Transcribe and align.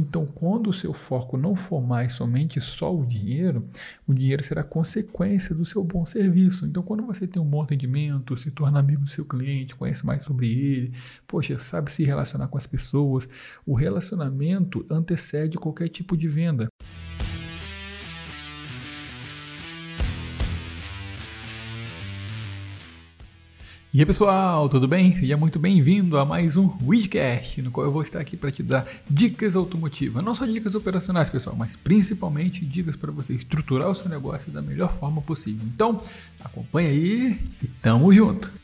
Então, 0.00 0.24
quando 0.24 0.70
o 0.70 0.72
seu 0.72 0.94
foco 0.94 1.36
não 1.36 1.54
for 1.54 1.80
mais 1.80 2.14
somente 2.14 2.60
só 2.60 2.94
o 2.94 3.04
dinheiro, 3.04 3.68
o 4.06 4.14
dinheiro 4.14 4.42
será 4.42 4.62
consequência 4.62 5.54
do 5.54 5.64
seu 5.64 5.84
bom 5.84 6.06
serviço. 6.06 6.66
Então, 6.66 6.82
quando 6.82 7.04
você 7.04 7.26
tem 7.26 7.40
um 7.40 7.44
bom 7.44 7.62
atendimento, 7.62 8.36
se 8.36 8.50
torna 8.50 8.80
amigo 8.80 9.02
do 9.02 9.10
seu 9.10 9.24
cliente, 9.24 9.76
conhece 9.76 10.04
mais 10.06 10.24
sobre 10.24 10.50
ele, 10.50 10.92
poxa, 11.26 11.58
sabe 11.58 11.92
se 11.92 12.02
relacionar 12.02 12.48
com 12.48 12.56
as 12.56 12.66
pessoas, 12.66 13.28
o 13.66 13.74
relacionamento 13.74 14.84
antecede 14.90 15.58
qualquer 15.58 15.88
tipo 15.88 16.16
de 16.16 16.28
venda. 16.28 16.68
E 23.92 23.98
aí 23.98 24.06
pessoal, 24.06 24.68
tudo 24.68 24.86
bem? 24.86 25.16
Seja 25.16 25.36
muito 25.36 25.58
bem-vindo 25.58 26.16
a 26.16 26.24
mais 26.24 26.56
um 26.56 26.70
Widcast, 26.80 27.60
no 27.60 27.72
qual 27.72 27.84
eu 27.84 27.90
vou 27.90 28.02
estar 28.02 28.20
aqui 28.20 28.36
para 28.36 28.48
te 28.48 28.62
dar 28.62 28.86
dicas 29.10 29.56
automotivas. 29.56 30.22
Não 30.22 30.32
só 30.32 30.46
dicas 30.46 30.76
operacionais, 30.76 31.28
pessoal, 31.28 31.56
mas 31.56 31.74
principalmente 31.74 32.64
dicas 32.64 32.94
para 32.94 33.10
você 33.10 33.32
estruturar 33.32 33.90
o 33.90 33.94
seu 33.94 34.08
negócio 34.08 34.52
da 34.52 34.62
melhor 34.62 34.92
forma 34.92 35.20
possível. 35.20 35.66
Então, 35.66 36.00
acompanha 36.38 36.88
aí 36.88 37.40
e 37.60 37.66
tamo 37.66 38.12
junto! 38.14 38.59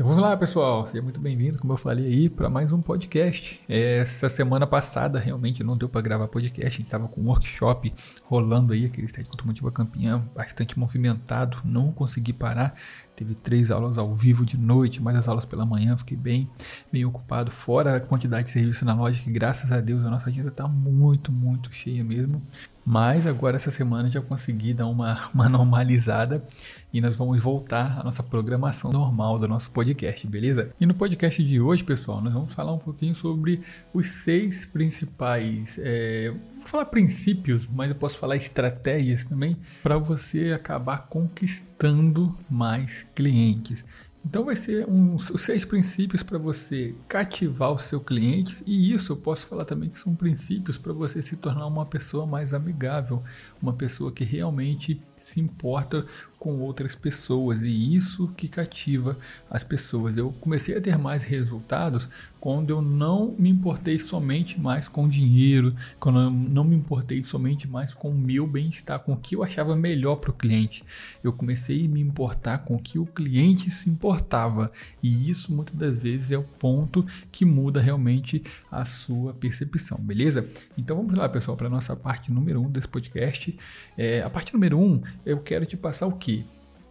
Então 0.00 0.08
vamos 0.08 0.24
lá, 0.24 0.34
pessoal. 0.34 0.86
Seja 0.86 1.02
muito 1.02 1.20
bem-vindo, 1.20 1.58
como 1.58 1.74
eu 1.74 1.76
falei 1.76 2.06
aí, 2.06 2.30
para 2.30 2.48
mais 2.48 2.72
um 2.72 2.80
podcast. 2.80 3.60
Essa 3.68 4.30
semana 4.30 4.66
passada 4.66 5.18
realmente 5.18 5.62
não 5.62 5.76
deu 5.76 5.90
para 5.90 6.00
gravar 6.00 6.26
podcast. 6.26 6.68
A 6.68 6.70
gente 6.70 6.86
estava 6.86 7.06
com 7.06 7.20
um 7.20 7.26
workshop 7.26 7.92
rolando 8.24 8.72
aí, 8.72 8.86
aquele 8.86 9.04
estádio 9.04 9.30
automotiva 9.30 9.70
Campinhã, 9.70 10.26
bastante 10.34 10.78
movimentado. 10.78 11.58
Não 11.66 11.92
consegui 11.92 12.32
parar. 12.32 12.72
Teve 13.20 13.34
três 13.34 13.70
aulas 13.70 13.98
ao 13.98 14.14
vivo 14.14 14.46
de 14.46 14.56
noite, 14.56 15.02
mais 15.02 15.14
as 15.14 15.28
aulas 15.28 15.44
pela 15.44 15.66
manhã. 15.66 15.94
Fiquei 15.94 16.16
bem, 16.16 16.48
bem 16.90 17.04
ocupado. 17.04 17.50
Fora 17.50 17.96
a 17.96 18.00
quantidade 18.00 18.44
de 18.44 18.50
serviço 18.50 18.82
na 18.82 18.94
loja, 18.94 19.22
que 19.22 19.30
graças 19.30 19.70
a 19.70 19.78
Deus 19.78 20.02
a 20.06 20.08
nossa 20.08 20.30
agenda 20.30 20.48
está 20.48 20.66
muito, 20.66 21.30
muito 21.30 21.70
cheia 21.70 22.02
mesmo. 22.02 22.40
Mas 22.82 23.26
agora 23.26 23.58
essa 23.58 23.70
semana 23.70 24.10
já 24.10 24.22
consegui 24.22 24.72
dar 24.72 24.86
uma, 24.86 25.20
uma 25.34 25.50
normalizada 25.50 26.42
e 26.90 26.98
nós 26.98 27.18
vamos 27.18 27.38
voltar 27.42 28.00
à 28.00 28.02
nossa 28.02 28.22
programação 28.22 28.90
normal 28.90 29.38
do 29.38 29.46
nosso 29.46 29.70
podcast, 29.70 30.26
beleza? 30.26 30.70
E 30.80 30.86
no 30.86 30.94
podcast 30.94 31.44
de 31.44 31.60
hoje, 31.60 31.84
pessoal, 31.84 32.22
nós 32.22 32.32
vamos 32.32 32.54
falar 32.54 32.72
um 32.72 32.78
pouquinho 32.78 33.14
sobre 33.14 33.60
os 33.92 34.08
seis 34.08 34.64
principais. 34.64 35.78
É, 35.78 36.32
vou 36.60 36.68
falar 36.68 36.86
princípios, 36.86 37.66
mas 37.66 37.88
eu 37.90 37.96
posso 37.96 38.18
falar 38.18 38.36
estratégias 38.36 39.24
também 39.24 39.56
para 39.82 39.98
você 39.98 40.52
acabar 40.52 41.08
conquistando 41.08 42.34
mais 42.48 43.06
clientes. 43.14 43.84
Então 44.24 44.44
vai 44.44 44.54
ser 44.54 44.86
uns 44.86 45.30
os 45.30 45.42
seis 45.42 45.64
princípios 45.64 46.22
para 46.22 46.36
você 46.36 46.94
cativar 47.08 47.72
os 47.72 47.82
seus 47.82 48.02
clientes 48.02 48.62
e 48.66 48.92
isso 48.92 49.12
eu 49.12 49.16
posso 49.16 49.46
falar 49.46 49.64
também 49.64 49.88
que 49.88 49.98
são 49.98 50.14
princípios 50.14 50.76
para 50.76 50.92
você 50.92 51.22
se 51.22 51.36
tornar 51.36 51.66
uma 51.66 51.86
pessoa 51.86 52.26
mais 52.26 52.52
amigável, 52.52 53.22
uma 53.62 53.72
pessoa 53.72 54.12
que 54.12 54.22
realmente 54.22 55.00
se 55.18 55.40
importa 55.40 56.04
com 56.40 56.58
outras 56.58 56.94
pessoas 56.94 57.62
e 57.62 57.94
isso 57.94 58.28
que 58.34 58.48
cativa 58.48 59.16
as 59.50 59.62
pessoas. 59.62 60.16
Eu 60.16 60.32
comecei 60.40 60.74
a 60.74 60.80
ter 60.80 60.96
mais 60.96 61.22
resultados 61.22 62.08
quando 62.40 62.70
eu 62.70 62.80
não 62.80 63.36
me 63.38 63.50
importei 63.50 64.00
somente 64.00 64.58
mais 64.58 64.88
com 64.88 65.06
dinheiro, 65.06 65.76
quando 65.98 66.18
eu 66.18 66.30
não 66.30 66.64
me 66.64 66.74
importei 66.74 67.22
somente 67.22 67.68
mais 67.68 67.92
com 67.92 68.08
o 68.08 68.18
meu 68.18 68.46
bem-estar, 68.46 69.00
com 69.00 69.12
o 69.12 69.16
que 69.18 69.36
eu 69.36 69.44
achava 69.44 69.76
melhor 69.76 70.16
para 70.16 70.30
o 70.30 70.34
cliente. 70.34 70.82
Eu 71.22 71.30
comecei 71.34 71.84
a 71.84 71.88
me 71.88 72.00
importar 72.00 72.64
com 72.64 72.74
o 72.74 72.82
que 72.82 72.98
o 72.98 73.04
cliente 73.04 73.70
se 73.70 73.90
importava 73.90 74.72
e 75.02 75.28
isso 75.28 75.52
muitas 75.52 75.76
das 75.76 76.02
vezes 76.02 76.32
é 76.32 76.38
o 76.38 76.42
ponto 76.42 77.04
que 77.30 77.44
muda 77.44 77.82
realmente 77.82 78.42
a 78.72 78.86
sua 78.86 79.34
percepção, 79.34 79.98
beleza? 79.98 80.48
Então 80.78 80.96
vamos 80.96 81.12
lá, 81.12 81.28
pessoal, 81.28 81.54
para 81.54 81.68
nossa 81.68 81.94
parte 81.94 82.32
número 82.32 82.62
um 82.62 82.70
desse 82.70 82.88
podcast. 82.88 83.54
É, 83.98 84.22
a 84.22 84.30
parte 84.30 84.54
número 84.54 84.78
um 84.78 85.02
eu 85.26 85.38
quero 85.38 85.66
te 85.66 85.76
passar 85.76 86.06
o 86.06 86.12
que? 86.12 86.29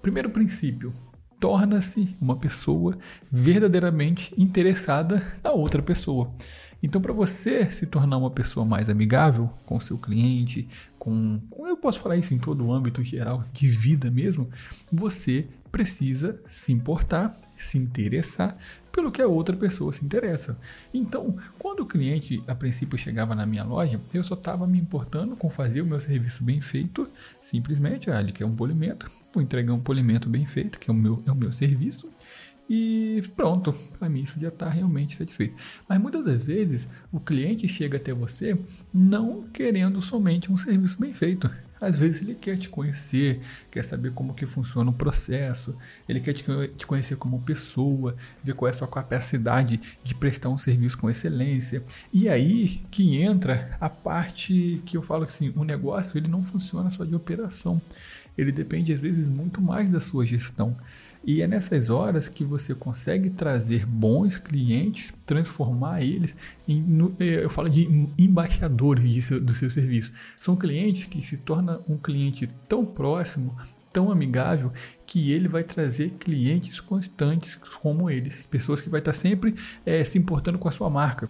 Primeiro 0.01 0.29
princípio, 0.29 0.93
torna-se 1.39 2.15
uma 2.19 2.35
pessoa 2.35 2.97
verdadeiramente 3.31 4.33
interessada 4.37 5.25
na 5.43 5.51
outra 5.51 5.81
pessoa. 5.81 6.31
Então, 6.81 7.01
para 7.01 7.13
você 7.13 7.69
se 7.69 7.85
tornar 7.85 8.17
uma 8.17 8.31
pessoa 8.31 8.65
mais 8.65 8.89
amigável 8.89 9.49
com 9.65 9.79
seu 9.79 9.97
cliente, 9.97 10.67
com, 10.97 11.41
eu 11.59 11.77
posso 11.77 11.99
falar 11.99 12.17
isso 12.17 12.33
em 12.33 12.39
todo 12.39 12.65
o 12.65 12.73
âmbito 12.73 13.03
geral 13.03 13.43
de 13.53 13.67
vida 13.67 14.09
mesmo, 14.09 14.49
você 14.91 15.47
precisa 15.71 16.41
se 16.47 16.71
importar, 16.71 17.31
se 17.57 17.77
interessar 17.77 18.57
pelo 18.99 19.13
que 19.13 19.21
a 19.21 19.27
outra 19.27 19.55
pessoa 19.55 19.93
se 19.93 20.03
interessa. 20.03 20.59
Então, 20.93 21.37
quando 21.57 21.79
o 21.79 21.85
cliente 21.85 22.43
a 22.45 22.53
princípio 22.53 22.97
chegava 22.97 23.33
na 23.33 23.45
minha 23.45 23.63
loja, 23.63 23.99
eu 24.13 24.21
só 24.25 24.33
estava 24.33 24.67
me 24.67 24.77
importando 24.77 25.37
com 25.37 25.49
fazer 25.49 25.81
o 25.81 25.85
meu 25.85 26.01
serviço 26.01 26.43
bem 26.43 26.59
feito, 26.59 27.09
simplesmente, 27.41 28.11
ah, 28.11 28.19
ele 28.19 28.33
quer 28.33 28.45
um 28.45 28.53
polimento, 28.53 29.09
vou 29.33 29.41
entregar 29.41 29.73
um 29.73 29.79
polimento 29.79 30.27
bem 30.27 30.45
feito, 30.45 30.77
que 30.77 30.89
é 30.89 30.93
o 30.93 30.95
meu, 30.95 31.23
é 31.25 31.31
o 31.31 31.35
meu 31.35 31.49
serviço, 31.49 32.09
e 32.69 33.23
pronto, 33.37 33.73
para 33.97 34.09
mim 34.09 34.21
isso 34.21 34.37
já 34.37 34.49
está 34.49 34.67
realmente 34.67 35.15
satisfeito. 35.15 35.55
Mas 35.87 35.97
muitas 35.97 36.25
das 36.25 36.43
vezes 36.43 36.85
o 37.09 37.21
cliente 37.21 37.69
chega 37.69 37.95
até 37.95 38.13
você 38.13 38.59
não 38.93 39.43
querendo 39.53 40.01
somente 40.01 40.51
um 40.51 40.57
serviço 40.57 40.99
bem 40.99 41.13
feito. 41.13 41.49
Às 41.79 41.97
vezes 41.97 42.21
ele 42.21 42.35
quer 42.35 42.57
te 42.57 42.69
conhecer, 42.69 43.39
quer 43.71 43.83
saber 43.83 44.11
como 44.11 44.33
que 44.33 44.45
funciona 44.45 44.89
o 44.89 44.93
processo, 44.93 45.75
ele 46.07 46.19
quer 46.19 46.33
te, 46.33 46.43
conhecer 46.85 47.15
como 47.15 47.41
pessoa, 47.41 48.15
ver 48.43 48.53
qual 48.53 48.67
é 48.67 48.71
a 48.71 48.73
sua 48.73 48.87
capacidade 48.87 49.79
de 50.03 50.15
prestar 50.15 50.49
um 50.49 50.57
serviço 50.57 50.97
com 50.97 51.09
excelência. 51.09 51.83
E 52.11 52.27
aí 52.27 52.81
que 52.91 53.21
entra 53.21 53.69
a 53.79 53.89
parte 53.89 54.81
que 54.85 54.97
eu 54.97 55.01
falo 55.01 55.23
assim, 55.23 55.53
o 55.55 55.63
negócio 55.63 56.17
ele 56.17 56.27
não 56.27 56.43
funciona 56.43 56.89
só 56.89 57.05
de 57.05 57.15
operação, 57.15 57.81
ele 58.37 58.51
depende 58.51 58.93
às 58.93 58.99
vezes 58.99 59.27
muito 59.27 59.61
mais 59.61 59.89
da 59.89 59.99
sua 59.99 60.25
gestão. 60.25 60.75
E 61.29 61.43
é 61.43 61.47
nessas 61.47 61.91
horas 61.91 62.27
que 62.27 62.43
você 62.43 62.73
consegue 62.73 63.29
trazer 63.29 63.85
bons 63.85 64.39
clientes, 64.39 65.13
transformar 65.27 66.01
eles 66.01 66.35
em, 66.67 66.83
é, 67.19 67.43
eu 67.43 67.51
falo 67.51 67.69
de 67.69 67.87
embaixadores 68.17 69.03
de 69.03 69.39
do 69.39 69.53
seu 69.53 69.69
serviço. 69.69 70.11
São 70.35 70.55
clientes 70.55 71.05
que 71.05 71.21
se 71.21 71.37
tornam 71.37 71.83
um 71.87 71.97
cliente 71.97 72.47
tão 72.67 72.83
próximo, 72.83 73.55
tão 73.93 74.11
amigável, 74.11 74.73
que 75.05 75.31
ele 75.31 75.47
vai 75.47 75.63
trazer 75.63 76.15
clientes 76.17 76.81
constantes 76.81 77.53
como 77.79 78.09
eles, 78.09 78.41
pessoas 78.49 78.81
que 78.81 78.89
vai 78.89 78.99
estar 78.99 79.13
sempre 79.13 79.53
é, 79.85 80.03
se 80.03 80.17
importando 80.17 80.57
com 80.57 80.67
a 80.67 80.71
sua 80.71 80.89
marca 80.89 81.29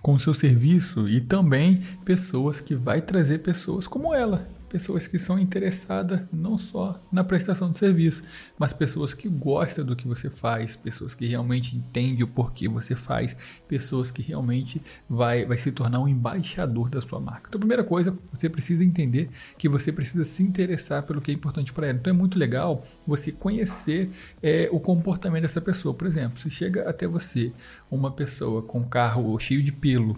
com 0.00 0.12
o 0.12 0.18
seu 0.18 0.32
serviço. 0.32 1.08
E 1.08 1.20
também 1.20 1.82
pessoas 2.04 2.60
que 2.60 2.76
vai 2.76 3.02
trazer 3.02 3.40
pessoas 3.40 3.88
como 3.88 4.14
ela, 4.14 4.48
pessoas 4.70 5.06
que 5.08 5.18
são 5.18 5.38
interessadas 5.38 6.22
não 6.32 6.56
só 6.56 7.02
na 7.12 7.24
prestação 7.24 7.70
de 7.70 7.76
serviço, 7.76 8.22
mas 8.56 8.72
pessoas 8.72 9.12
que 9.12 9.28
gostam 9.28 9.84
do 9.84 9.96
que 9.96 10.06
você 10.06 10.30
faz, 10.30 10.76
pessoas 10.76 11.14
que 11.14 11.26
realmente 11.26 11.76
entendem 11.76 12.22
o 12.22 12.28
porquê 12.28 12.68
você 12.68 12.94
faz, 12.94 13.36
pessoas 13.68 14.10
que 14.10 14.22
realmente 14.22 14.80
vai, 15.08 15.44
vai 15.44 15.58
se 15.58 15.72
tornar 15.72 15.98
um 15.98 16.08
embaixador 16.08 16.88
da 16.88 17.00
sua 17.00 17.20
marca. 17.20 17.48
Então, 17.48 17.58
a 17.58 17.60
primeira 17.60 17.84
coisa, 17.84 18.16
você 18.32 18.48
precisa 18.48 18.84
entender 18.84 19.28
que 19.58 19.68
você 19.68 19.90
precisa 19.90 20.22
se 20.22 20.42
interessar 20.42 21.02
pelo 21.02 21.20
que 21.20 21.32
é 21.32 21.34
importante 21.34 21.72
para 21.72 21.88
ela. 21.88 21.98
Então, 21.98 22.12
é 22.12 22.16
muito 22.16 22.38
legal 22.38 22.84
você 23.04 23.32
conhecer 23.32 24.10
é, 24.40 24.68
o 24.70 24.78
comportamento 24.78 25.42
dessa 25.42 25.60
pessoa. 25.60 25.92
Por 25.92 26.06
exemplo, 26.06 26.38
se 26.38 26.48
chega 26.48 26.88
até 26.88 27.08
você 27.08 27.52
uma 27.90 28.12
pessoa 28.12 28.62
com 28.62 28.84
carro 28.84 29.36
cheio 29.40 29.62
de 29.62 29.72
pelo, 29.72 30.16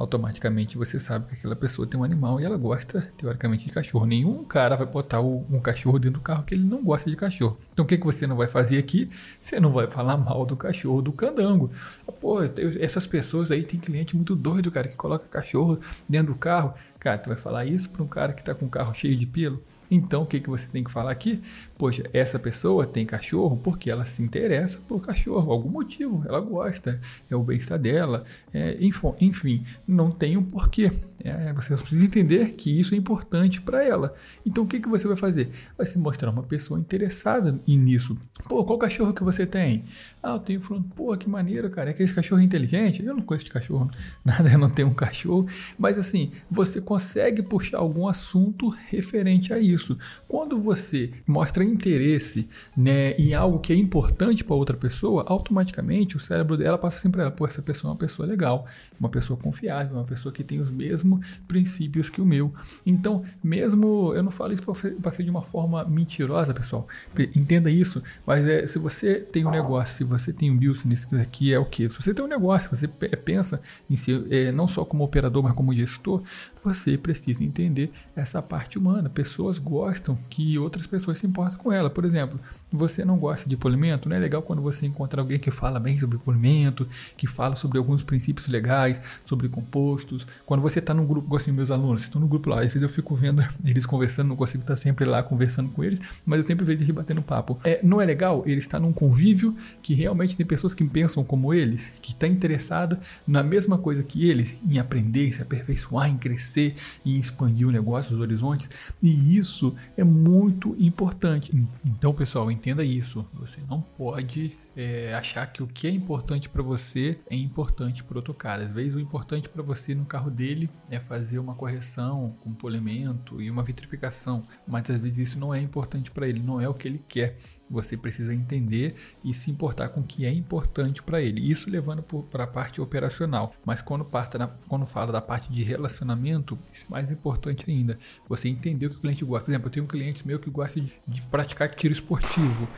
automaticamente 0.00 0.78
você 0.78 0.98
sabe 0.98 1.26
que 1.26 1.34
aquela 1.34 1.54
pessoa 1.54 1.86
tem 1.86 2.00
um 2.00 2.02
animal 2.02 2.40
e 2.40 2.44
ela 2.44 2.56
gosta, 2.56 3.12
teoricamente, 3.18 3.66
de 3.66 3.72
cachorro. 3.72 4.06
Nenhum 4.06 4.42
cara 4.44 4.74
vai 4.74 4.86
botar 4.86 5.20
um 5.20 5.60
cachorro 5.60 5.98
dentro 5.98 6.18
do 6.18 6.22
carro 6.22 6.42
que 6.42 6.54
ele 6.54 6.64
não 6.64 6.82
gosta 6.82 7.10
de 7.10 7.16
cachorro. 7.16 7.58
Então 7.72 7.84
o 7.84 7.88
que, 7.88 7.98
que 7.98 8.04
você 8.04 8.26
não 8.26 8.34
vai 8.34 8.48
fazer 8.48 8.78
aqui? 8.78 9.10
Você 9.38 9.60
não 9.60 9.72
vai 9.72 9.86
falar 9.88 10.16
mal 10.16 10.46
do 10.46 10.56
cachorro 10.56 11.02
do 11.02 11.12
candango. 11.12 11.70
Pô, 12.18 12.38
essas 12.80 13.06
pessoas 13.06 13.50
aí 13.50 13.62
tem 13.62 13.78
cliente 13.78 14.16
muito 14.16 14.34
doido, 14.34 14.70
cara, 14.70 14.88
que 14.88 14.96
coloca 14.96 15.26
cachorro 15.26 15.78
dentro 16.08 16.32
do 16.32 16.38
carro. 16.38 16.72
Cara, 16.98 17.18
tu 17.18 17.28
vai 17.28 17.36
falar 17.36 17.66
isso 17.66 17.90
para 17.90 18.02
um 18.02 18.08
cara 18.08 18.32
que 18.32 18.40
está 18.40 18.54
com 18.54 18.64
um 18.64 18.70
carro 18.70 18.94
cheio 18.94 19.16
de 19.16 19.26
pelo? 19.26 19.62
Então, 19.90 20.22
o 20.22 20.26
que, 20.26 20.38
que 20.38 20.48
você 20.48 20.68
tem 20.68 20.84
que 20.84 20.90
falar 20.90 21.10
aqui? 21.10 21.40
Poxa, 21.76 22.04
essa 22.12 22.38
pessoa 22.38 22.86
tem 22.86 23.04
cachorro 23.04 23.56
porque 23.56 23.90
ela 23.90 24.04
se 24.04 24.22
interessa 24.22 24.78
por 24.86 25.00
cachorro, 25.00 25.50
algum 25.50 25.68
motivo, 25.68 26.22
ela 26.26 26.38
gosta, 26.38 27.00
é 27.28 27.34
o 27.34 27.42
bem-estar 27.42 27.78
dela, 27.78 28.24
é, 28.54 28.78
enfim, 29.20 29.64
não 29.88 30.12
tem 30.12 30.36
um 30.36 30.44
porquê. 30.44 30.92
É, 31.22 31.52
você 31.52 31.76
precisa 31.76 32.04
entender 32.04 32.52
que 32.52 32.78
isso 32.78 32.94
é 32.94 32.96
importante 32.96 33.60
para 33.60 33.84
ela. 33.84 34.14
Então, 34.46 34.64
o 34.64 34.66
que, 34.66 34.78
que 34.78 34.88
você 34.88 35.08
vai 35.08 35.16
fazer? 35.16 35.50
Vai 35.76 35.84
se 35.84 35.98
mostrar 35.98 36.30
uma 36.30 36.42
pessoa 36.42 36.78
interessada 36.78 37.58
nisso. 37.66 38.16
Pô, 38.48 38.64
qual 38.64 38.78
cachorro 38.78 39.12
que 39.12 39.24
você 39.24 39.44
tem? 39.44 39.84
Ah, 40.22 40.34
eu 40.34 40.38
tenho 40.38 40.60
falando, 40.60 40.84
pô, 40.94 41.16
que 41.16 41.28
maneiro, 41.28 41.68
cara, 41.68 41.90
é 41.90 41.92
que 41.92 42.02
esse 42.02 42.14
cachorro 42.14 42.40
inteligente? 42.40 43.04
Eu 43.04 43.14
não 43.14 43.22
conheço 43.22 43.46
de 43.46 43.50
cachorro, 43.50 43.90
nada, 44.24 44.50
eu 44.50 44.58
não 44.58 44.70
tenho 44.70 44.88
um 44.88 44.94
cachorro, 44.94 45.46
mas 45.78 45.98
assim, 45.98 46.30
você 46.50 46.80
consegue 46.80 47.42
puxar 47.42 47.78
algum 47.78 48.06
assunto 48.06 48.68
referente 48.88 49.52
a 49.52 49.58
isso 49.58 49.79
isso? 49.80 49.98
Quando 50.28 50.60
você 50.60 51.10
mostra 51.26 51.64
interesse 51.64 52.48
né, 52.76 53.12
em 53.12 53.34
algo 53.34 53.58
que 53.58 53.72
é 53.72 53.76
importante 53.76 54.44
para 54.44 54.54
outra 54.54 54.76
pessoa, 54.76 55.24
automaticamente 55.26 56.16
o 56.16 56.20
cérebro 56.20 56.56
dela 56.56 56.78
passa 56.78 57.00
sempre 57.00 57.22
ela, 57.22 57.30
pô, 57.30 57.46
essa 57.46 57.62
pessoa 57.62 57.90
é 57.90 57.92
uma 57.92 57.98
pessoa 57.98 58.28
legal, 58.28 58.66
uma 58.98 59.08
pessoa 59.08 59.38
confiável, 59.38 59.96
uma 59.96 60.04
pessoa 60.04 60.32
que 60.32 60.44
tem 60.44 60.60
os 60.60 60.70
mesmos 60.70 61.26
princípios 61.48 62.10
que 62.10 62.20
o 62.20 62.26
meu. 62.26 62.52
Então, 62.84 63.24
mesmo 63.42 64.12
eu 64.14 64.22
não 64.22 64.30
falo 64.30 64.52
isso 64.52 64.62
para 64.62 65.12
ser 65.12 65.24
de 65.24 65.30
uma 65.30 65.42
forma 65.42 65.84
mentirosa, 65.84 66.52
pessoal. 66.52 66.86
Entenda 67.34 67.70
isso, 67.70 68.02
mas 68.26 68.46
é, 68.46 68.66
se 68.66 68.78
você 68.78 69.20
tem 69.20 69.44
um 69.44 69.50
negócio, 69.50 69.96
se 69.96 70.04
você 70.04 70.32
tem 70.32 70.50
um 70.50 70.56
business, 70.56 71.04
que 71.04 71.16
aqui 71.16 71.52
é 71.52 71.58
o 71.58 71.64
que? 71.64 71.88
Se 71.90 72.00
você 72.02 72.12
tem 72.12 72.24
um 72.24 72.28
negócio, 72.28 72.70
você 72.70 72.86
pensa 72.88 73.60
em 73.88 73.96
ser 73.96 74.26
é, 74.30 74.52
não 74.52 74.66
só 74.66 74.84
como 74.84 75.04
operador, 75.04 75.42
mas 75.42 75.52
como 75.54 75.74
gestor, 75.74 76.22
você 76.62 76.98
precisa 76.98 77.42
entender 77.42 77.90
essa 78.14 78.42
parte 78.42 78.78
humana. 78.78 79.08
Pessoas 79.08 79.58
gostam 79.70 80.18
que 80.28 80.58
outras 80.58 80.84
pessoas 80.84 81.18
se 81.18 81.26
importem 81.28 81.56
com 81.56 81.72
ela. 81.72 81.88
Por 81.88 82.04
exemplo, 82.04 82.40
você 82.72 83.04
não 83.04 83.18
gosta 83.18 83.48
de 83.48 83.56
polimento, 83.56 84.08
não 84.08 84.16
é 84.16 84.18
legal 84.18 84.42
quando 84.42 84.62
você 84.62 84.86
encontra 84.86 85.20
alguém 85.20 85.38
que 85.38 85.50
fala 85.50 85.80
bem 85.80 85.98
sobre 85.98 86.18
polimento, 86.18 86.86
que 87.16 87.26
fala 87.26 87.54
sobre 87.54 87.78
alguns 87.78 88.02
princípios 88.02 88.48
legais, 88.48 89.00
sobre 89.24 89.48
compostos. 89.48 90.26
Quando 90.46 90.60
você 90.60 90.78
está 90.78 90.94
num 90.94 91.06
grupo, 91.06 91.26
igual 91.26 91.40
assim, 91.40 91.52
meus 91.52 91.70
alunos, 91.70 92.02
estão 92.02 92.20
no 92.20 92.28
grupo 92.28 92.50
lá, 92.50 92.56
às 92.56 92.72
vezes 92.72 92.82
eu 92.82 92.88
fico 92.88 93.14
vendo 93.14 93.44
eles 93.64 93.86
conversando, 93.86 94.28
não 94.28 94.36
consigo 94.36 94.62
estar 94.62 94.76
sempre 94.76 95.04
lá 95.04 95.22
conversando 95.22 95.70
com 95.70 95.82
eles, 95.82 96.00
mas 96.24 96.38
eu 96.38 96.42
sempre 96.42 96.64
vejo 96.64 96.78
eles 96.78 96.90
batendo 96.90 97.22
papo. 97.22 97.58
É, 97.64 97.80
não 97.82 98.00
é 98.00 98.04
legal 98.04 98.42
ele 98.46 98.58
estar 98.58 98.78
num 98.78 98.92
convívio 98.92 99.56
que 99.82 99.94
realmente 99.94 100.36
tem 100.36 100.46
pessoas 100.46 100.74
que 100.74 100.84
pensam 100.84 101.24
como 101.24 101.52
eles, 101.52 101.92
que 102.00 102.10
está 102.12 102.26
interessada 102.26 103.00
na 103.26 103.42
mesma 103.42 103.78
coisa 103.78 104.02
que 104.02 104.28
eles, 104.28 104.56
em 104.68 104.78
aprender, 104.78 105.32
se 105.32 105.42
aperfeiçoar, 105.42 106.08
em 106.08 106.16
crescer, 106.16 106.74
em 107.04 107.18
expandir 107.18 107.66
o 107.66 107.70
negócio, 107.70 108.14
os 108.14 108.20
horizontes, 108.20 108.70
e 109.02 109.36
isso 109.36 109.74
é 109.96 110.04
muito 110.04 110.76
importante. 110.78 111.52
Então, 111.84 112.12
pessoal, 112.12 112.50
entenda 112.60 112.84
isso. 112.84 113.26
Você 113.32 113.58
não 113.66 113.80
pode 113.80 114.56
é, 114.76 115.14
achar 115.14 115.46
que 115.46 115.62
o 115.62 115.66
que 115.66 115.86
é 115.86 115.90
importante 115.90 116.48
para 116.48 116.62
você 116.62 117.18
é 117.28 117.36
importante 117.36 118.04
para 118.04 118.18
outro 118.18 118.34
cara. 118.34 118.62
Às 118.62 118.72
vezes 118.72 118.94
o 118.94 119.00
importante 119.00 119.48
para 119.48 119.62
você 119.62 119.94
no 119.94 120.04
carro 120.04 120.30
dele 120.30 120.70
é 120.90 120.98
fazer 120.98 121.38
uma 121.38 121.54
correção 121.54 122.34
com 122.42 122.52
polimento 122.52 123.40
e 123.40 123.50
uma 123.50 123.62
vitrificação, 123.62 124.42
mas 124.66 124.88
às 124.90 125.00
vezes 125.00 125.30
isso 125.30 125.38
não 125.38 125.52
é 125.54 125.60
importante 125.60 126.10
para 126.10 126.28
ele, 126.28 126.40
não 126.40 126.60
é 126.60 126.68
o 126.68 126.74
que 126.74 126.88
ele 126.88 127.04
quer. 127.08 127.36
Você 127.70 127.96
precisa 127.96 128.34
entender 128.34 128.96
e 129.22 129.32
se 129.32 129.48
importar 129.48 129.88
com 129.90 130.00
o 130.00 130.04
que 130.04 130.26
é 130.26 130.32
importante 130.32 131.00
para 131.02 131.22
ele. 131.22 131.40
Isso 131.48 131.70
levando 131.70 132.02
para 132.02 132.42
a 132.42 132.46
parte 132.46 132.80
operacional. 132.80 133.54
Mas 133.64 133.80
quando, 133.80 134.04
parta 134.04 134.38
na, 134.38 134.48
quando 134.66 134.84
fala 134.84 135.12
da 135.12 135.22
parte 135.22 135.52
de 135.52 135.62
relacionamento, 135.62 136.58
isso 136.70 136.86
é 136.88 136.90
mais 136.90 137.12
importante 137.12 137.70
ainda. 137.70 137.96
Você 138.28 138.48
entender 138.48 138.86
o 138.86 138.90
que 138.90 138.96
o 138.96 139.00
cliente 139.00 139.24
gosta. 139.24 139.44
Por 139.44 139.52
exemplo, 139.52 139.68
eu 139.68 139.72
tenho 139.72 139.84
um 139.84 139.88
cliente 139.88 140.26
meu 140.26 140.40
que 140.40 140.50
gosta 140.50 140.80
de, 140.80 140.92
de 141.06 141.22
praticar 141.22 141.72
tiro 141.72 141.94
esportivo. 141.94 142.68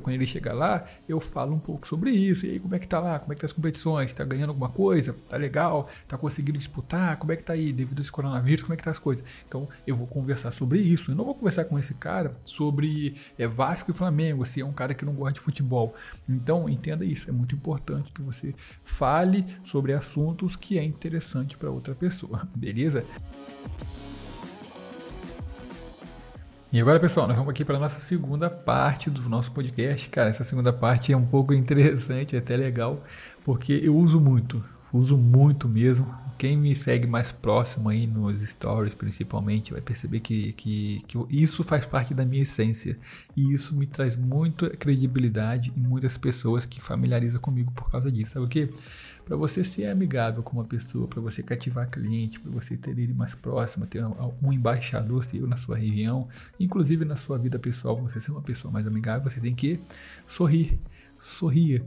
Quando 0.00 0.14
ele 0.14 0.26
chega 0.26 0.52
lá, 0.52 0.84
eu 1.08 1.20
falo 1.20 1.54
um 1.54 1.58
pouco 1.58 1.86
sobre 1.86 2.10
isso. 2.10 2.46
E 2.46 2.50
aí, 2.50 2.60
como 2.60 2.74
é 2.74 2.78
que 2.78 2.88
tá 2.88 3.00
lá? 3.00 3.18
Como 3.18 3.32
é 3.32 3.34
que 3.34 3.40
tá 3.40 3.46
as 3.46 3.52
competições? 3.52 4.12
Tá 4.12 4.24
ganhando 4.24 4.50
alguma 4.50 4.68
coisa? 4.68 5.14
Tá 5.28 5.36
legal? 5.36 5.88
Tá 6.06 6.16
conseguindo 6.16 6.58
disputar? 6.58 7.16
Como 7.16 7.32
é 7.32 7.36
que 7.36 7.42
tá 7.42 7.52
aí 7.52 7.72
devido 7.72 7.98
a 7.98 8.02
esse 8.02 8.12
coronavírus? 8.12 8.62
Como 8.62 8.74
é 8.74 8.76
que 8.76 8.82
tá 8.82 8.90
as 8.90 8.98
coisas? 8.98 9.24
Então, 9.46 9.68
eu 9.86 9.94
vou 9.94 10.06
conversar 10.06 10.50
sobre 10.50 10.78
isso. 10.78 11.10
Eu 11.10 11.14
não 11.14 11.24
vou 11.24 11.34
conversar 11.34 11.64
com 11.64 11.78
esse 11.78 11.94
cara 11.94 12.36
sobre 12.44 13.14
é, 13.38 13.46
Vasco 13.46 13.90
e 13.90 13.94
Flamengo, 13.94 14.44
se 14.44 14.60
é 14.60 14.64
um 14.64 14.72
cara 14.72 14.94
que 14.94 15.04
não 15.04 15.14
gosta 15.14 15.34
de 15.34 15.40
futebol. 15.40 15.94
Então, 16.28 16.68
entenda 16.68 17.04
isso. 17.04 17.28
É 17.28 17.32
muito 17.32 17.54
importante 17.54 18.12
que 18.12 18.22
você 18.22 18.54
fale 18.84 19.44
sobre 19.62 19.92
assuntos 19.92 20.56
que 20.56 20.78
é 20.78 20.84
interessante 20.84 21.56
para 21.56 21.70
outra 21.70 21.94
pessoa. 21.94 22.48
Beleza? 22.54 23.04
E 26.72 26.80
agora, 26.80 26.98
pessoal, 26.98 27.28
nós 27.28 27.36
vamos 27.36 27.50
aqui 27.50 27.66
para 27.66 27.76
a 27.76 27.78
nossa 27.78 28.00
segunda 28.00 28.48
parte 28.48 29.10
do 29.10 29.28
nosso 29.28 29.52
podcast. 29.52 30.08
Cara, 30.08 30.30
essa 30.30 30.42
segunda 30.42 30.72
parte 30.72 31.12
é 31.12 31.16
um 31.16 31.26
pouco 31.26 31.52
interessante, 31.52 32.34
é 32.34 32.38
até 32.38 32.56
legal, 32.56 33.04
porque 33.44 33.78
eu 33.84 33.94
uso 33.94 34.18
muito, 34.18 34.64
uso 34.92 35.16
muito 35.16 35.68
mesmo. 35.68 36.06
Quem 36.38 36.56
me 36.56 36.74
segue 36.74 37.06
mais 37.06 37.30
próximo 37.30 37.88
aí 37.88 38.04
nos 38.06 38.40
stories, 38.40 38.94
principalmente, 38.94 39.72
vai 39.72 39.80
perceber 39.80 40.18
que, 40.20 40.52
que, 40.54 41.02
que 41.06 41.18
isso 41.30 41.62
faz 41.62 41.86
parte 41.86 42.12
da 42.12 42.24
minha 42.24 42.42
essência. 42.42 42.98
E 43.36 43.52
isso 43.52 43.76
me 43.76 43.86
traz 43.86 44.16
muita 44.16 44.70
credibilidade 44.70 45.72
e 45.76 45.80
muitas 45.80 46.18
pessoas 46.18 46.66
que 46.66 46.80
familiarizam 46.80 47.40
comigo 47.40 47.70
por 47.72 47.90
causa 47.90 48.10
disso. 48.10 48.32
Sabe 48.32 48.46
o 48.46 48.48
quê? 48.48 48.70
para 49.24 49.36
você 49.36 49.62
ser 49.62 49.86
amigável 49.86 50.42
com 50.42 50.58
uma 50.58 50.64
pessoa, 50.64 51.06
para 51.06 51.20
você 51.20 51.42
cativar 51.42 51.88
cliente, 51.88 52.40
para 52.40 52.50
você 52.50 52.76
ter 52.76 52.90
ele 52.98 53.14
mais 53.14 53.34
próximo, 53.34 53.86
ter 53.86 54.04
um 54.42 54.52
embaixador 54.52 55.22
seu 55.22 55.46
na 55.46 55.56
sua 55.56 55.76
região, 55.76 56.28
inclusive 56.58 57.04
na 57.04 57.16
sua 57.16 57.38
vida 57.38 57.58
pessoal, 57.58 57.96
você 58.00 58.18
ser 58.18 58.32
uma 58.32 58.42
pessoa 58.42 58.72
mais 58.72 58.86
amigável, 58.86 59.30
você 59.30 59.40
tem 59.40 59.54
que 59.54 59.80
sorrir, 60.26 60.78
sorria. 61.20 61.84